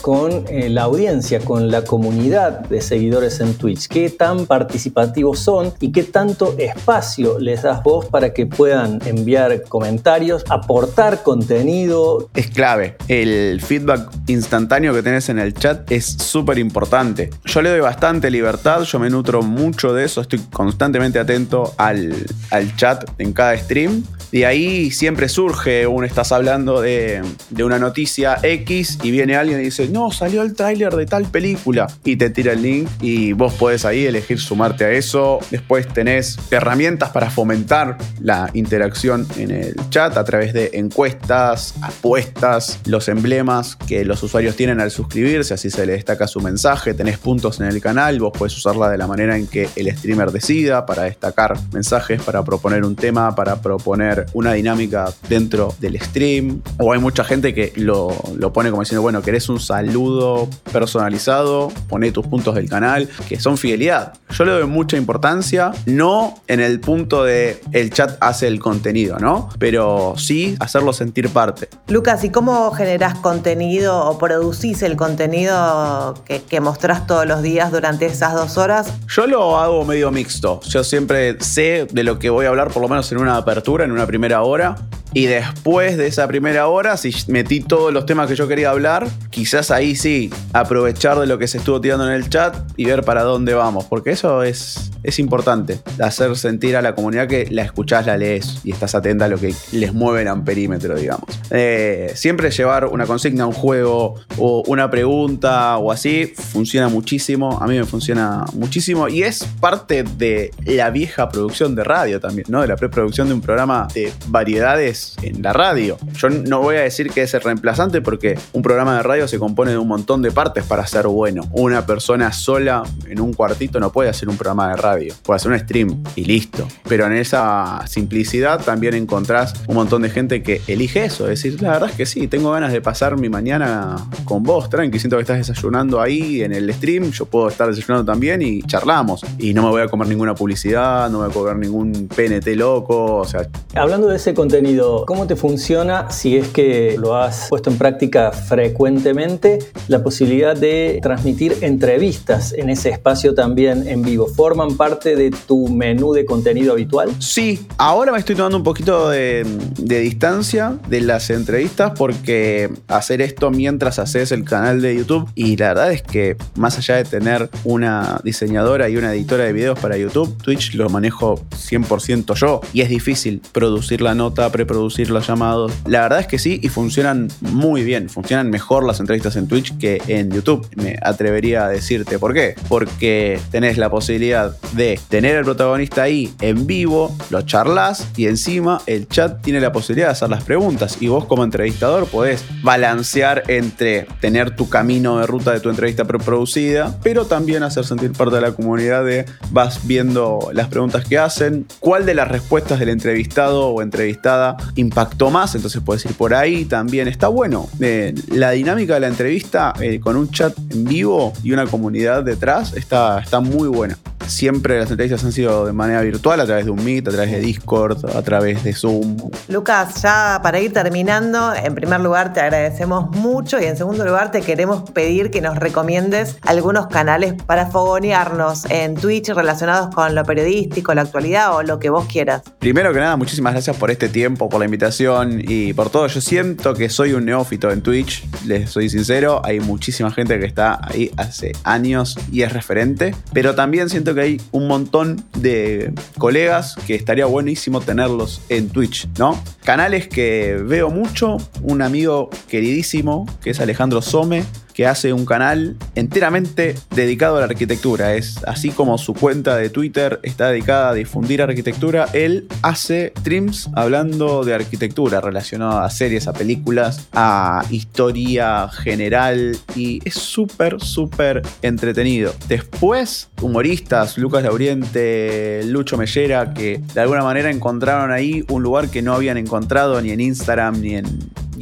Con 0.00 0.44
eh, 0.48 0.68
la 0.68 0.82
audiencia, 0.82 1.40
con 1.40 1.70
la 1.70 1.82
comunidad 1.84 2.60
de 2.60 2.80
seguidores 2.80 3.40
en 3.40 3.54
Twitch. 3.54 3.88
¿Qué 3.88 4.10
tan 4.10 4.46
participativos 4.46 5.38
son 5.38 5.72
y 5.80 5.90
qué 5.90 6.04
tanto 6.04 6.54
espacio 6.58 7.38
les 7.38 7.62
das 7.62 7.82
vos 7.82 8.06
para 8.06 8.32
que 8.32 8.46
puedan 8.46 9.00
enviar 9.04 9.62
comentarios, 9.68 10.44
aportar 10.48 11.22
contenido? 11.22 12.30
Es 12.34 12.48
clave. 12.48 12.96
El 13.08 13.60
feedback 13.60 14.10
instantáneo 14.28 14.94
que 14.94 15.02
tenés 15.02 15.28
en 15.28 15.38
el 15.38 15.54
chat 15.54 15.90
es 15.90 16.06
súper 16.06 16.58
importante. 16.58 17.30
Yo 17.44 17.62
le 17.62 17.70
doy 17.70 17.80
bastante 17.80 18.30
libertad, 18.30 18.82
yo 18.82 18.98
me 18.98 19.10
nutro 19.10 19.42
mucho 19.42 19.92
de 19.92 20.04
eso, 20.04 20.20
estoy 20.20 20.40
constantemente 20.52 21.18
atento 21.18 21.74
al, 21.78 22.14
al 22.50 22.76
chat 22.76 23.08
en 23.18 23.32
cada 23.32 23.56
stream. 23.56 24.04
De 24.32 24.46
ahí 24.46 24.90
siempre 24.90 25.28
surge 25.28 25.86
un 25.86 26.04
estás 26.04 26.32
hablando 26.32 26.80
de, 26.80 27.22
de 27.50 27.64
una 27.64 27.78
noticia 27.78 28.38
X 28.42 28.98
y 29.02 29.10
viene 29.10 29.36
alguien 29.36 29.60
y 29.60 29.64
dice, 29.64 29.88
no, 29.88 30.10
salió 30.10 30.40
el 30.40 30.54
tráiler 30.54 30.96
de 30.96 31.04
tal 31.04 31.26
película 31.26 31.86
y 32.02 32.16
te 32.16 32.30
tira 32.30 32.54
el 32.54 32.62
link 32.62 32.88
y 33.02 33.34
vos 33.34 33.52
podés 33.52 33.84
ahí 33.84 34.06
elegir 34.06 34.40
sumarte 34.40 34.84
a 34.84 34.90
eso. 34.90 35.38
Después 35.50 35.86
tenés 35.86 36.38
herramientas 36.50 37.10
para 37.10 37.30
fomentar 37.30 37.98
la 38.20 38.48
interacción 38.54 39.26
en 39.36 39.50
el 39.50 39.74
chat 39.90 40.16
a 40.16 40.24
través 40.24 40.54
de 40.54 40.70
encuestas, 40.74 41.74
apuestas, 41.82 42.80
los 42.86 43.08
emblemas 43.08 43.76
que 43.76 44.04
los 44.04 44.22
usuarios 44.22 44.56
tienen 44.56 44.80
al 44.80 44.90
suscribirse, 44.90 45.52
así 45.52 45.68
se 45.68 45.84
le 45.84 45.92
destaca 45.92 46.26
su 46.26 46.40
mensaje, 46.40 46.94
tenés 46.94 47.18
puntos 47.18 47.60
en 47.60 47.66
el 47.66 47.80
canal, 47.82 48.18
vos 48.18 48.32
podés 48.36 48.56
usarla 48.56 48.88
de 48.88 48.96
la 48.96 49.06
manera 49.06 49.36
en 49.36 49.46
que 49.46 49.68
el 49.76 49.94
streamer 49.94 50.30
decida 50.30 50.86
para 50.86 51.02
destacar 51.02 51.58
mensajes, 51.72 52.22
para 52.22 52.42
proponer 52.42 52.84
un 52.84 52.96
tema, 52.96 53.34
para 53.34 53.60
proponer 53.60 54.21
una 54.32 54.52
dinámica 54.52 55.12
dentro 55.28 55.74
del 55.80 56.00
stream. 56.00 56.62
O 56.78 56.92
hay 56.92 56.98
mucha 56.98 57.24
gente 57.24 57.54
que 57.54 57.72
lo, 57.76 58.16
lo 58.36 58.52
pone 58.52 58.70
como 58.70 58.82
diciendo, 58.82 59.02
bueno, 59.02 59.22
querés 59.22 59.48
un 59.48 59.60
saludo 59.60 60.48
personalizado, 60.72 61.70
poné 61.88 62.12
tus 62.12 62.26
puntos 62.26 62.54
del 62.54 62.68
canal, 62.68 63.08
que 63.28 63.38
son 63.40 63.58
fidelidad. 63.58 64.14
Yo 64.30 64.44
le 64.44 64.52
doy 64.52 64.66
mucha 64.66 64.96
importancia, 64.96 65.72
no 65.86 66.34
en 66.48 66.60
el 66.60 66.80
punto 66.80 67.24
de 67.24 67.60
el 67.72 67.90
chat 67.90 68.16
hace 68.20 68.46
el 68.48 68.60
contenido, 68.60 69.18
¿no? 69.18 69.48
Pero 69.58 70.14
sí 70.16 70.56
hacerlo 70.60 70.92
sentir 70.92 71.28
parte. 71.28 71.68
Lucas, 71.88 72.24
¿y 72.24 72.30
cómo 72.30 72.70
generás 72.72 73.18
contenido 73.18 74.04
o 74.06 74.18
producís 74.18 74.82
el 74.82 74.96
contenido 74.96 76.14
que, 76.24 76.42
que 76.42 76.60
mostrás 76.60 77.06
todos 77.06 77.26
los 77.26 77.42
días 77.42 77.72
durante 77.72 78.06
esas 78.06 78.34
dos 78.34 78.58
horas? 78.58 78.92
Yo 79.08 79.26
lo 79.26 79.58
hago 79.58 79.84
medio 79.84 80.10
mixto. 80.10 80.60
Yo 80.62 80.84
siempre 80.84 81.36
sé 81.40 81.86
de 81.90 82.02
lo 82.04 82.18
que 82.18 82.30
voy 82.30 82.46
a 82.46 82.48
hablar, 82.48 82.70
por 82.70 82.82
lo 82.82 82.88
menos 82.88 83.10
en 83.12 83.18
una 83.18 83.36
apertura, 83.36 83.84
en 83.84 83.92
una 83.92 84.06
primera 84.12 84.42
hora. 84.42 84.76
Y 85.14 85.26
después 85.26 85.98
de 85.98 86.06
esa 86.06 86.26
primera 86.26 86.68
hora, 86.68 86.96
si 86.96 87.12
metí 87.28 87.60
todos 87.60 87.92
los 87.92 88.06
temas 88.06 88.28
que 88.28 88.34
yo 88.34 88.48
quería 88.48 88.70
hablar, 88.70 89.06
quizás 89.30 89.70
ahí 89.70 89.94
sí, 89.94 90.30
aprovechar 90.52 91.18
de 91.18 91.26
lo 91.26 91.38
que 91.38 91.48
se 91.48 91.58
estuvo 91.58 91.80
tirando 91.80 92.06
en 92.06 92.14
el 92.14 92.30
chat 92.30 92.56
y 92.76 92.86
ver 92.86 93.02
para 93.02 93.22
dónde 93.22 93.52
vamos, 93.52 93.84
porque 93.84 94.10
eso 94.12 94.42
es, 94.42 94.90
es 95.02 95.18
importante, 95.18 95.80
hacer 96.00 96.34
sentir 96.36 96.76
a 96.76 96.82
la 96.82 96.94
comunidad 96.94 97.28
que 97.28 97.46
la 97.50 97.62
escuchás, 97.62 98.06
la 98.06 98.16
lees 98.16 98.60
y 98.64 98.72
estás 98.72 98.94
atenta 98.94 99.26
a 99.26 99.28
lo 99.28 99.38
que 99.38 99.54
les 99.72 99.92
mueve 99.92 100.22
el 100.22 100.28
amperímetro, 100.28 100.96
digamos. 100.96 101.26
Eh, 101.50 102.12
siempre 102.14 102.50
llevar 102.50 102.86
una 102.86 103.04
consigna, 103.06 103.46
un 103.46 103.52
juego 103.52 104.14
o 104.38 104.62
una 104.66 104.90
pregunta 104.90 105.76
o 105.76 105.92
así, 105.92 106.32
funciona 106.34 106.88
muchísimo, 106.88 107.58
a 107.60 107.66
mí 107.66 107.76
me 107.76 107.84
funciona 107.84 108.46
muchísimo 108.54 109.08
y 109.08 109.24
es 109.24 109.44
parte 109.60 110.04
de 110.04 110.52
la 110.64 110.88
vieja 110.88 111.28
producción 111.28 111.74
de 111.74 111.84
radio 111.84 112.18
también, 112.18 112.46
¿no? 112.48 112.62
De 112.62 112.68
la 112.68 112.76
preproducción 112.76 113.28
de 113.28 113.34
un 113.34 113.42
programa 113.42 113.88
de 113.94 114.10
variedades 114.28 115.01
en 115.22 115.42
la 115.42 115.52
radio. 115.52 115.96
Yo 116.16 116.30
no 116.30 116.60
voy 116.60 116.76
a 116.76 116.80
decir 116.80 117.10
que 117.10 117.22
es 117.22 117.34
el 117.34 117.40
reemplazante 117.40 118.00
porque 118.00 118.38
un 118.52 118.62
programa 118.62 118.96
de 118.96 119.02
radio 119.02 119.28
se 119.28 119.38
compone 119.38 119.72
de 119.72 119.78
un 119.78 119.88
montón 119.88 120.22
de 120.22 120.30
partes 120.30 120.64
para 120.64 120.86
ser 120.86 121.06
bueno. 121.06 121.42
Una 121.52 121.86
persona 121.86 122.32
sola 122.32 122.82
en 123.08 123.20
un 123.20 123.32
cuartito 123.32 123.80
no 123.80 123.92
puede 123.92 124.08
hacer 124.08 124.28
un 124.28 124.36
programa 124.36 124.70
de 124.70 124.76
radio, 124.76 125.14
puede 125.22 125.36
hacer 125.36 125.52
un 125.52 125.58
stream 125.58 126.02
y 126.16 126.24
listo. 126.24 126.66
Pero 126.88 127.06
en 127.06 127.12
esa 127.12 127.84
simplicidad 127.86 128.62
también 128.64 128.94
encontrás 128.94 129.54
un 129.66 129.76
montón 129.76 130.02
de 130.02 130.10
gente 130.10 130.42
que 130.42 130.60
elige 130.66 131.04
eso, 131.04 131.24
es 131.24 131.42
decir, 131.42 131.60
la 131.62 131.72
verdad 131.72 131.90
es 131.90 131.96
que 131.96 132.06
sí, 132.06 132.28
tengo 132.28 132.50
ganas 132.52 132.72
de 132.72 132.80
pasar 132.80 133.18
mi 133.18 133.28
mañana 133.28 133.96
con 134.24 134.42
vos, 134.42 134.68
tranqui, 134.68 134.98
siento 134.98 135.16
que 135.16 135.22
estás 135.22 135.38
desayunando 135.38 136.00
ahí 136.00 136.42
en 136.42 136.52
el 136.52 136.72
stream, 136.72 137.10
yo 137.10 137.26
puedo 137.26 137.48
estar 137.48 137.68
desayunando 137.68 138.10
también 138.10 138.42
y 138.42 138.62
charlamos. 138.62 139.24
Y 139.38 139.54
no 139.54 139.62
me 139.62 139.70
voy 139.70 139.82
a 139.82 139.88
comer 139.88 140.08
ninguna 140.08 140.34
publicidad, 140.34 141.10
no 141.10 141.20
me 141.20 141.28
voy 141.28 141.32
a 141.32 141.34
comer 141.34 141.56
ningún 141.56 142.08
PNT 142.08 142.46
loco, 142.56 143.16
o 143.16 143.24
sea... 143.24 143.48
Hablando 143.74 144.08
de 144.08 144.16
ese 144.16 144.34
contenido, 144.34 144.91
¿cómo 145.06 145.26
te 145.26 145.36
funciona 145.36 146.10
si 146.10 146.36
es 146.36 146.48
que 146.48 146.96
lo 146.98 147.16
has 147.16 147.48
puesto 147.48 147.70
en 147.70 147.78
práctica 147.78 148.32
frecuentemente 148.32 149.58
la 149.88 150.02
posibilidad 150.02 150.56
de 150.56 151.00
transmitir 151.02 151.56
entrevistas 151.62 152.52
en 152.52 152.70
ese 152.70 152.90
espacio 152.90 153.34
también 153.34 153.88
en 153.88 154.02
vivo? 154.02 154.26
¿Forman 154.26 154.76
parte 154.76 155.16
de 155.16 155.30
tu 155.30 155.68
menú 155.68 156.12
de 156.12 156.24
contenido 156.24 156.72
habitual? 156.72 157.10
Sí, 157.18 157.66
ahora 157.78 158.12
me 158.12 158.18
estoy 158.18 158.36
tomando 158.36 158.58
un 158.58 158.64
poquito 158.64 159.08
de, 159.08 159.46
distancia 159.78 160.78
de 160.88 161.00
las 161.00 161.30
entrevistas 161.30 161.92
porque 161.96 162.70
hacer 162.88 163.22
esto 163.22 163.50
mientras 163.50 163.98
haces 163.98 164.32
el 164.32 164.44
canal 164.44 164.80
de 164.82 164.96
YouTube 164.96 165.28
y 165.34 165.56
la 165.56 165.68
verdad 165.68 165.92
es 165.92 166.02
que 166.02 166.36
más 166.56 166.78
allá 166.78 166.96
de 166.96 167.04
tener 167.04 167.48
una 167.64 168.20
diseñadora 168.24 168.88
y 168.88 168.96
una 168.96 169.14
editora 169.14 169.44
de 169.44 169.52
videos 169.52 169.78
para 169.78 169.96
YouTube, 169.96 170.36
Twitch 170.42 170.74
lo 170.74 170.88
manejo 170.88 171.40
100% 171.50 172.34
yo 172.34 172.60
y 172.72 172.82
es 172.82 172.88
difícil 172.88 173.40
producir 173.52 174.00
la 174.00 174.14
nota, 174.14 174.50
preproducir 174.50 174.81
los 174.90 175.26
llamados. 175.26 175.72
La 175.86 176.02
verdad 176.02 176.20
es 176.20 176.26
que 176.26 176.38
sí 176.38 176.60
y 176.62 176.68
funcionan 176.68 177.28
muy 177.40 177.84
bien. 177.84 178.08
Funcionan 178.08 178.50
mejor 178.50 178.84
las 178.84 179.00
entrevistas 179.00 179.36
en 179.36 179.48
Twitch 179.48 179.76
que 179.78 180.02
en 180.08 180.30
YouTube. 180.30 180.66
Me 180.76 180.96
atrevería 181.02 181.66
a 181.66 181.68
decirte 181.68 182.18
por 182.18 182.34
qué. 182.34 182.54
Porque 182.68 183.40
tenés 183.50 183.78
la 183.78 183.90
posibilidad 183.90 184.56
de 184.72 184.98
tener 185.08 185.36
al 185.36 185.44
protagonista 185.44 186.02
ahí 186.02 186.32
en 186.40 186.66
vivo, 186.66 187.14
lo 187.30 187.42
charlas 187.42 188.08
y 188.16 188.26
encima 188.26 188.80
el 188.86 189.08
chat 189.08 189.42
tiene 189.42 189.60
la 189.60 189.72
posibilidad 189.72 190.08
de 190.08 190.12
hacer 190.12 190.30
las 190.30 190.44
preguntas. 190.44 190.98
Y 191.00 191.08
vos 191.08 191.24
como 191.24 191.44
entrevistador 191.44 192.06
podés 192.06 192.44
balancear 192.62 193.44
entre 193.48 194.06
tener 194.20 194.56
tu 194.56 194.68
camino 194.68 195.18
de 195.18 195.26
ruta 195.26 195.52
de 195.52 195.60
tu 195.60 195.70
entrevista 195.70 196.04
preproducida, 196.04 196.98
pero 197.02 197.26
también 197.26 197.62
hacer 197.62 197.84
sentir 197.84 198.12
parte 198.12 198.36
de 198.36 198.42
la 198.42 198.52
comunidad 198.52 199.04
de 199.04 199.26
vas 199.50 199.86
viendo 199.86 200.50
las 200.52 200.68
preguntas 200.68 201.04
que 201.04 201.18
hacen, 201.18 201.66
cuál 201.80 202.06
de 202.06 202.14
las 202.14 202.28
respuestas 202.28 202.78
del 202.78 202.88
entrevistado 202.88 203.68
o 203.68 203.82
entrevistada 203.82 204.56
impactó 204.76 205.30
más, 205.30 205.54
entonces 205.54 205.82
puedes 205.84 206.04
ir 206.04 206.14
por 206.14 206.34
ahí 206.34 206.64
también. 206.64 207.08
Está 207.08 207.28
bueno. 207.28 207.68
Eh, 207.80 208.14
la 208.28 208.50
dinámica 208.52 208.94
de 208.94 209.00
la 209.00 209.08
entrevista 209.08 209.72
eh, 209.80 210.00
con 210.00 210.16
un 210.16 210.30
chat 210.30 210.56
en 210.70 210.84
vivo 210.84 211.32
y 211.42 211.52
una 211.52 211.66
comunidad 211.66 212.22
detrás 212.24 212.74
está, 212.74 213.20
está 213.20 213.40
muy 213.40 213.68
buena. 213.68 213.98
Siempre 214.26 214.78
las 214.78 214.90
entrevistas 214.90 215.24
han 215.24 215.32
sido 215.32 215.66
de 215.66 215.72
manera 215.72 216.00
virtual, 216.02 216.40
a 216.40 216.46
través 216.46 216.64
de 216.64 216.70
un 216.70 216.84
Meet, 216.84 217.08
a 217.08 217.10
través 217.10 217.30
de 217.30 217.40
Discord, 217.40 218.04
a 218.16 218.22
través 218.22 218.64
de 218.64 218.72
Zoom. 218.72 219.16
Lucas, 219.48 220.02
ya 220.02 220.40
para 220.42 220.60
ir 220.60 220.72
terminando, 220.72 221.54
en 221.54 221.74
primer 221.74 222.00
lugar 222.00 222.32
te 222.32 222.40
agradecemos 222.40 223.10
mucho 223.10 223.60
y 223.60 223.64
en 223.64 223.76
segundo 223.76 224.04
lugar 224.04 224.30
te 224.30 224.42
queremos 224.42 224.90
pedir 224.90 225.30
que 225.30 225.40
nos 225.40 225.56
recomiendes 225.58 226.36
algunos 226.42 226.86
canales 226.86 227.34
para 227.46 227.66
fogonearnos 227.66 228.64
en 228.70 228.94
Twitch 228.94 229.28
relacionados 229.30 229.94
con 229.94 230.14
lo 230.14 230.24
periodístico, 230.24 230.94
la 230.94 231.02
actualidad 231.02 231.56
o 231.56 231.62
lo 231.62 231.78
que 231.78 231.90
vos 231.90 232.06
quieras. 232.06 232.42
Primero 232.58 232.92
que 232.92 233.00
nada, 233.00 233.16
muchísimas 233.16 233.52
gracias 233.52 233.76
por 233.76 233.90
este 233.90 234.08
tiempo, 234.08 234.48
por 234.48 234.60
la 234.60 234.64
invitación 234.66 235.42
y 235.46 235.72
por 235.72 235.90
todo. 235.90 236.06
Yo 236.06 236.20
siento 236.20 236.74
que 236.74 236.88
soy 236.88 237.12
un 237.12 237.24
neófito 237.24 237.70
en 237.70 237.82
Twitch, 237.82 238.24
les 238.46 238.70
soy 238.70 238.88
sincero, 238.88 239.40
hay 239.44 239.60
muchísima 239.60 240.10
gente 240.10 240.38
que 240.38 240.46
está 240.46 240.80
ahí 240.82 241.10
hace 241.16 241.52
años 241.64 242.16
y 242.30 242.42
es 242.42 242.52
referente, 242.52 243.14
pero 243.32 243.54
también 243.54 243.88
siento 243.88 244.11
que 244.14 244.20
hay 244.20 244.40
un 244.52 244.66
montón 244.66 245.24
de 245.38 245.92
colegas 246.18 246.76
que 246.86 246.94
estaría 246.94 247.26
buenísimo 247.26 247.80
tenerlos 247.80 248.42
en 248.48 248.68
Twitch, 248.68 249.08
¿no? 249.18 249.42
Canales 249.64 250.08
que 250.08 250.56
veo 250.64 250.90
mucho, 250.90 251.36
un 251.62 251.82
amigo 251.82 252.30
queridísimo 252.48 253.26
que 253.42 253.50
es 253.50 253.60
Alejandro 253.60 254.02
Some, 254.02 254.44
que 254.74 254.86
hace 254.86 255.12
un 255.12 255.26
canal 255.26 255.76
enteramente 255.94 256.74
dedicado 256.94 257.36
a 257.36 257.40
la 257.40 257.46
arquitectura. 257.46 258.14
Es 258.14 258.42
así 258.44 258.70
como 258.70 258.98
su 258.98 259.14
cuenta 259.14 259.56
de 259.56 259.70
Twitter 259.70 260.20
está 260.22 260.48
dedicada 260.48 260.90
a 260.90 260.94
difundir 260.94 261.42
arquitectura. 261.42 262.06
Él 262.12 262.46
hace 262.62 263.12
streams 263.18 263.70
hablando 263.74 264.44
de 264.44 264.54
arquitectura, 264.54 265.20
relacionado 265.20 265.80
a 265.80 265.90
series, 265.90 266.28
a 266.28 266.32
películas, 266.32 267.08
a 267.12 267.64
historia 267.70 268.68
general 268.68 269.56
y 269.74 270.00
es 270.04 270.14
súper, 270.14 270.80
súper 270.80 271.42
entretenido. 271.62 272.34
Después, 272.48 273.30
humoristas, 273.40 274.18
Lucas 274.18 274.42
Lauriente, 274.42 275.62
Lucho 275.66 275.96
Mellera, 275.96 276.54
que 276.54 276.80
de 276.94 277.00
alguna 277.00 277.22
manera 277.22 277.50
encontraron 277.50 278.10
ahí 278.10 278.44
un 278.48 278.62
lugar 278.62 278.88
que 278.88 279.02
no 279.02 279.14
habían 279.14 279.36
encontrado 279.36 280.00
ni 280.00 280.10
en 280.10 280.20
Instagram 280.20 280.80
ni 280.80 280.94
en 280.96 281.06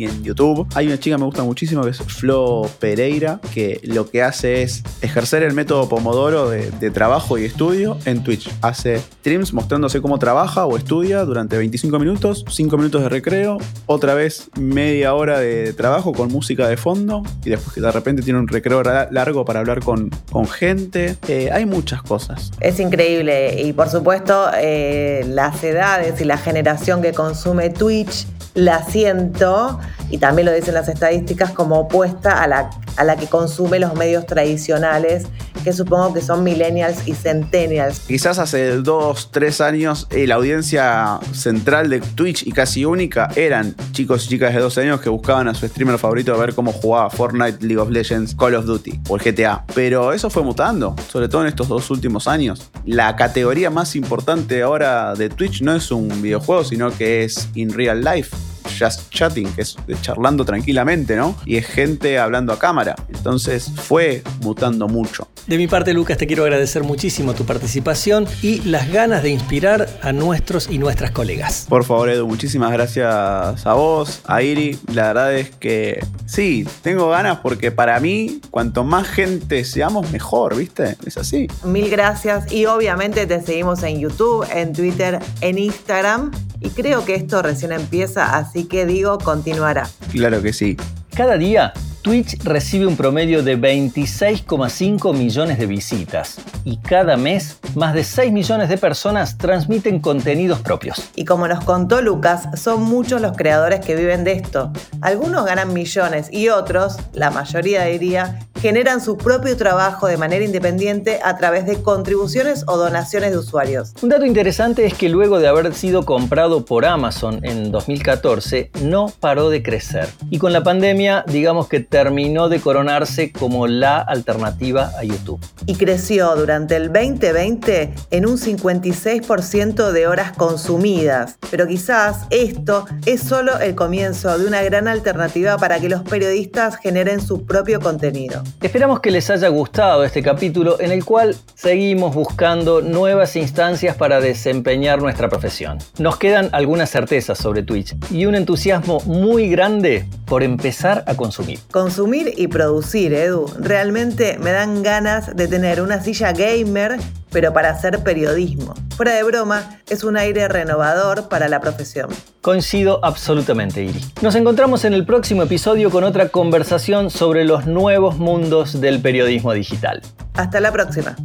en 0.06 0.22
YouTube. 0.22 0.66
Hay 0.74 0.86
una 0.86 0.98
chica 0.98 1.16
que 1.16 1.20
me 1.20 1.26
gusta 1.26 1.42
muchísimo 1.42 1.82
que 1.82 1.90
es 1.90 1.98
Flo 1.98 2.68
Pereira, 2.78 3.40
que 3.52 3.80
lo 3.84 4.08
que 4.08 4.22
hace 4.22 4.62
es 4.62 4.82
ejercer 5.02 5.42
el 5.42 5.54
método 5.54 5.88
Pomodoro 5.88 6.50
de, 6.50 6.90
trabajo 6.90 7.38
y 7.38 7.44
estudio 7.44 7.98
en 8.04 8.24
Twitch. 8.24 8.50
Hace 8.62 8.98
streams 8.98 9.52
mostrándose 9.52 10.00
cómo 10.00 10.18
trabaja 10.18 10.66
o 10.66 10.76
estudia 10.76 11.24
durante 11.24 11.56
25 11.56 11.98
minutos, 11.98 12.44
5 12.48 12.76
minutos 12.76 13.02
de 13.02 13.08
recreo, 13.08 13.58
otra 13.86 14.14
vez 14.14 14.50
media 14.58 15.14
hora 15.14 15.38
de 15.38 15.72
trabajo 15.72 16.12
con 16.12 16.30
música 16.30 16.68
de 16.68 16.76
fondo 16.76 17.22
y 17.44 17.50
después 17.50 17.74
que 17.74 17.80
de 17.80 17.92
repente 17.92 18.22
tiene 18.22 18.38
un 18.38 18.48
recreo 18.48 18.82
largo 18.82 19.44
para 19.44 19.60
hablar 19.60 19.80
con, 19.80 20.10
con 20.30 20.48
gente. 20.48 21.16
Eh, 21.28 21.50
hay 21.52 21.66
muchas 21.66 22.02
cosas. 22.02 22.50
Es 22.60 22.80
increíble 22.80 23.62
y 23.62 23.72
por 23.72 23.88
supuesto 23.88 24.50
eh, 24.56 25.24
las 25.28 25.62
edades 25.62 26.20
y 26.20 26.24
la 26.24 26.38
generación 26.38 27.02
que 27.02 27.12
consume 27.12 27.70
Twitch 27.70 28.26
la 28.54 28.84
siento, 28.84 29.78
y 30.10 30.18
también 30.18 30.46
lo 30.46 30.52
dicen 30.52 30.74
las 30.74 30.88
estadísticas, 30.88 31.52
como 31.52 31.78
opuesta 31.80 32.42
a 32.42 32.46
la, 32.46 32.70
a 32.96 33.04
la 33.04 33.16
que 33.16 33.26
consume 33.26 33.78
los 33.78 33.94
medios 33.94 34.26
tradicionales, 34.26 35.26
que 35.62 35.72
supongo 35.72 36.12
que 36.14 36.20
son 36.20 36.42
millennials 36.42 37.06
y 37.06 37.14
centennials. 37.14 38.00
Quizás 38.00 38.38
hace 38.38 38.76
dos, 38.76 39.30
tres 39.30 39.60
años 39.60 40.06
eh, 40.10 40.26
la 40.26 40.36
audiencia 40.36 41.20
central 41.32 41.90
de 41.90 42.00
Twitch 42.00 42.46
y 42.46 42.52
casi 42.52 42.84
única 42.84 43.28
eran 43.36 43.74
chicos 43.92 44.24
y 44.26 44.28
chicas 44.28 44.54
de 44.54 44.60
12 44.60 44.82
años 44.82 45.00
que 45.00 45.10
buscaban 45.10 45.48
a 45.48 45.54
su 45.54 45.66
streamer 45.68 45.98
favorito 45.98 46.34
a 46.34 46.38
ver 46.38 46.54
cómo 46.54 46.72
jugaba 46.72 47.10
Fortnite, 47.10 47.64
League 47.64 47.78
of 47.78 47.90
Legends, 47.90 48.34
Call 48.34 48.54
of 48.54 48.64
Duty 48.64 49.00
o 49.08 49.16
el 49.16 49.22
GTA. 49.22 49.64
Pero 49.74 50.12
eso 50.12 50.30
fue 50.30 50.42
mutando, 50.42 50.96
sobre 51.10 51.28
todo 51.28 51.42
en 51.42 51.48
estos 51.48 51.68
dos 51.68 51.90
últimos 51.90 52.26
años. 52.26 52.70
La 52.84 53.16
categoría 53.16 53.70
más 53.70 53.96
importante 53.96 54.62
ahora 54.62 55.14
de 55.14 55.28
Twitch 55.28 55.62
no 55.62 55.74
es 55.74 55.90
un 55.90 56.22
videojuego, 56.22 56.64
sino 56.64 56.90
que 56.90 57.24
es 57.24 57.48
in 57.54 57.72
real 57.72 58.02
life 58.02 58.34
just 58.80 59.10
chatting, 59.10 59.52
que 59.52 59.62
es 59.62 59.76
charlando 60.02 60.44
tranquilamente, 60.44 61.16
¿no? 61.16 61.36
Y 61.44 61.56
es 61.56 61.66
gente 61.66 62.18
hablando 62.18 62.52
a 62.52 62.58
cámara. 62.58 62.96
Entonces 63.08 63.70
fue 63.74 64.22
mutando 64.40 64.88
mucho. 64.88 65.28
De 65.46 65.58
mi 65.58 65.66
parte, 65.66 65.92
Lucas, 65.92 66.16
te 66.18 66.26
quiero 66.26 66.44
agradecer 66.44 66.84
muchísimo 66.84 67.34
tu 67.34 67.44
participación 67.44 68.26
y 68.42 68.60
las 68.62 68.92
ganas 68.92 69.22
de 69.22 69.30
inspirar 69.30 69.88
a 70.02 70.12
nuestros 70.12 70.68
y 70.70 70.78
nuestras 70.78 71.10
colegas. 71.10 71.66
Por 71.68 71.84
favor, 71.84 72.08
Edu, 72.08 72.26
muchísimas 72.26 72.72
gracias 72.72 73.66
a 73.66 73.74
vos, 73.74 74.20
a 74.26 74.42
Iri. 74.42 74.78
La 74.92 75.08
verdad 75.08 75.34
es 75.34 75.50
que 75.50 76.04
sí, 76.26 76.66
tengo 76.82 77.08
ganas 77.08 77.38
porque 77.38 77.72
para 77.72 77.98
mí, 78.00 78.40
cuanto 78.50 78.84
más 78.84 79.08
gente 79.08 79.64
seamos, 79.64 80.10
mejor, 80.12 80.56
¿viste? 80.56 80.96
Es 81.04 81.16
así. 81.16 81.48
Mil 81.64 81.90
gracias 81.90 82.52
y 82.52 82.66
obviamente 82.66 83.26
te 83.26 83.42
seguimos 83.42 83.82
en 83.82 83.98
YouTube, 83.98 84.46
en 84.54 84.72
Twitter, 84.72 85.18
en 85.40 85.58
Instagram 85.58 86.30
y 86.60 86.68
creo 86.70 87.04
que 87.04 87.14
esto 87.14 87.40
recién 87.42 87.72
empieza, 87.72 88.36
así 88.36 88.64
que 88.70 88.86
digo, 88.86 89.18
continuará. 89.18 89.90
Claro 90.10 90.40
que 90.40 90.54
sí. 90.54 90.78
Cada 91.14 91.36
día 91.36 91.74
Twitch 92.02 92.42
recibe 92.44 92.86
un 92.86 92.96
promedio 92.96 93.42
de 93.42 93.58
26,5 93.58 95.14
millones 95.14 95.58
de 95.58 95.66
visitas 95.66 96.38
y 96.64 96.78
cada 96.78 97.18
mes 97.18 97.58
más 97.74 97.92
de 97.92 98.04
6 98.04 98.32
millones 98.32 98.70
de 98.70 98.78
personas 98.78 99.36
transmiten 99.36 100.00
contenidos 100.00 100.60
propios. 100.60 101.10
Y 101.14 101.26
como 101.26 101.46
nos 101.46 101.62
contó 101.62 102.00
Lucas, 102.00 102.48
son 102.58 102.82
muchos 102.84 103.20
los 103.20 103.36
creadores 103.36 103.80
que 103.80 103.96
viven 103.96 104.24
de 104.24 104.32
esto. 104.32 104.72
Algunos 105.02 105.44
ganan 105.44 105.74
millones 105.74 106.28
y 106.32 106.48
otros, 106.48 106.96
la 107.12 107.30
mayoría 107.30 107.84
diría, 107.84 108.38
generan 108.60 109.00
su 109.00 109.16
propio 109.16 109.56
trabajo 109.56 110.06
de 110.06 110.18
manera 110.18 110.44
independiente 110.44 111.20
a 111.24 111.36
través 111.38 111.64
de 111.64 111.82
contribuciones 111.82 112.64
o 112.66 112.76
donaciones 112.76 113.30
de 113.30 113.38
usuarios. 113.38 113.94
Un 114.02 114.10
dato 114.10 114.26
interesante 114.26 114.84
es 114.84 114.92
que 114.92 115.08
luego 115.08 115.38
de 115.38 115.48
haber 115.48 115.72
sido 115.74 116.04
comprado 116.04 116.66
por 116.66 116.84
Amazon 116.84 117.40
en 117.42 117.72
2014, 117.72 118.70
no 118.82 119.12
paró 119.18 119.48
de 119.48 119.62
crecer. 119.62 120.08
Y 120.28 120.38
con 120.38 120.52
la 120.52 120.62
pandemia, 120.62 121.24
digamos 121.26 121.68
que 121.68 121.80
terminó 121.80 122.50
de 122.50 122.60
coronarse 122.60 123.32
como 123.32 123.66
la 123.66 123.98
alternativa 123.98 124.92
a 124.98 125.04
YouTube. 125.04 125.40
Y 125.64 125.76
creció 125.76 126.36
durante 126.36 126.76
el 126.76 126.92
2020 126.92 127.94
en 128.10 128.26
un 128.26 128.36
56% 128.36 129.92
de 129.92 130.06
horas 130.06 130.32
consumidas. 130.36 131.36
Pero 131.50 131.66
quizás 131.66 132.26
esto 132.28 132.84
es 133.06 133.22
solo 133.22 133.58
el 133.58 133.74
comienzo 133.74 134.38
de 134.38 134.46
una 134.46 134.62
gran 134.62 134.86
alternativa 134.86 135.56
para 135.56 135.80
que 135.80 135.88
los 135.88 136.02
periodistas 136.02 136.76
generen 136.76 137.20
su 137.20 137.46
propio 137.46 137.80
contenido. 137.80 138.42
Esperamos 138.60 139.00
que 139.00 139.10
les 139.10 139.30
haya 139.30 139.48
gustado 139.48 140.04
este 140.04 140.22
capítulo 140.22 140.80
en 140.80 140.92
el 140.92 141.04
cual 141.04 141.36
seguimos 141.54 142.14
buscando 142.14 142.82
nuevas 142.82 143.36
instancias 143.36 143.96
para 143.96 144.20
desempeñar 144.20 145.00
nuestra 145.00 145.28
profesión. 145.28 145.78
Nos 145.98 146.16
quedan 146.16 146.50
algunas 146.52 146.90
certezas 146.90 147.38
sobre 147.38 147.62
Twitch 147.62 147.96
y 148.10 148.26
un 148.26 148.34
entusiasmo 148.34 149.00
muy 149.06 149.48
grande 149.48 150.06
por 150.26 150.42
empezar 150.42 151.04
a 151.06 151.14
consumir. 151.14 151.58
Consumir 151.70 152.32
y 152.36 152.48
producir, 152.48 153.12
Edu. 153.14 153.46
Realmente 153.58 154.38
me 154.38 154.52
dan 154.52 154.82
ganas 154.82 155.34
de 155.34 155.48
tener 155.48 155.80
una 155.80 156.00
silla 156.02 156.32
gamer, 156.32 156.98
pero 157.30 157.52
para 157.52 157.70
hacer 157.70 158.02
periodismo. 158.02 158.74
Fuera 158.96 159.12
de 159.14 159.22
broma, 159.22 159.78
es 159.88 160.04
un 160.04 160.16
aire 160.16 160.48
renovador 160.48 161.28
para 161.28 161.48
la 161.48 161.60
profesión. 161.60 162.10
Coincido 162.40 163.04
absolutamente, 163.04 163.82
Iri. 163.82 164.00
Nos 164.22 164.34
encontramos 164.34 164.84
en 164.84 164.94
el 164.94 165.04
próximo 165.04 165.42
episodio 165.42 165.90
con 165.90 166.04
otra 166.04 166.28
conversación 166.28 167.10
sobre 167.10 167.44
los 167.44 167.66
nuevos 167.66 168.18
mundos 168.18 168.80
del 168.80 169.00
periodismo 169.00 169.52
digital. 169.52 170.02
Hasta 170.34 170.60
la 170.60 170.72
próxima. 170.72 171.16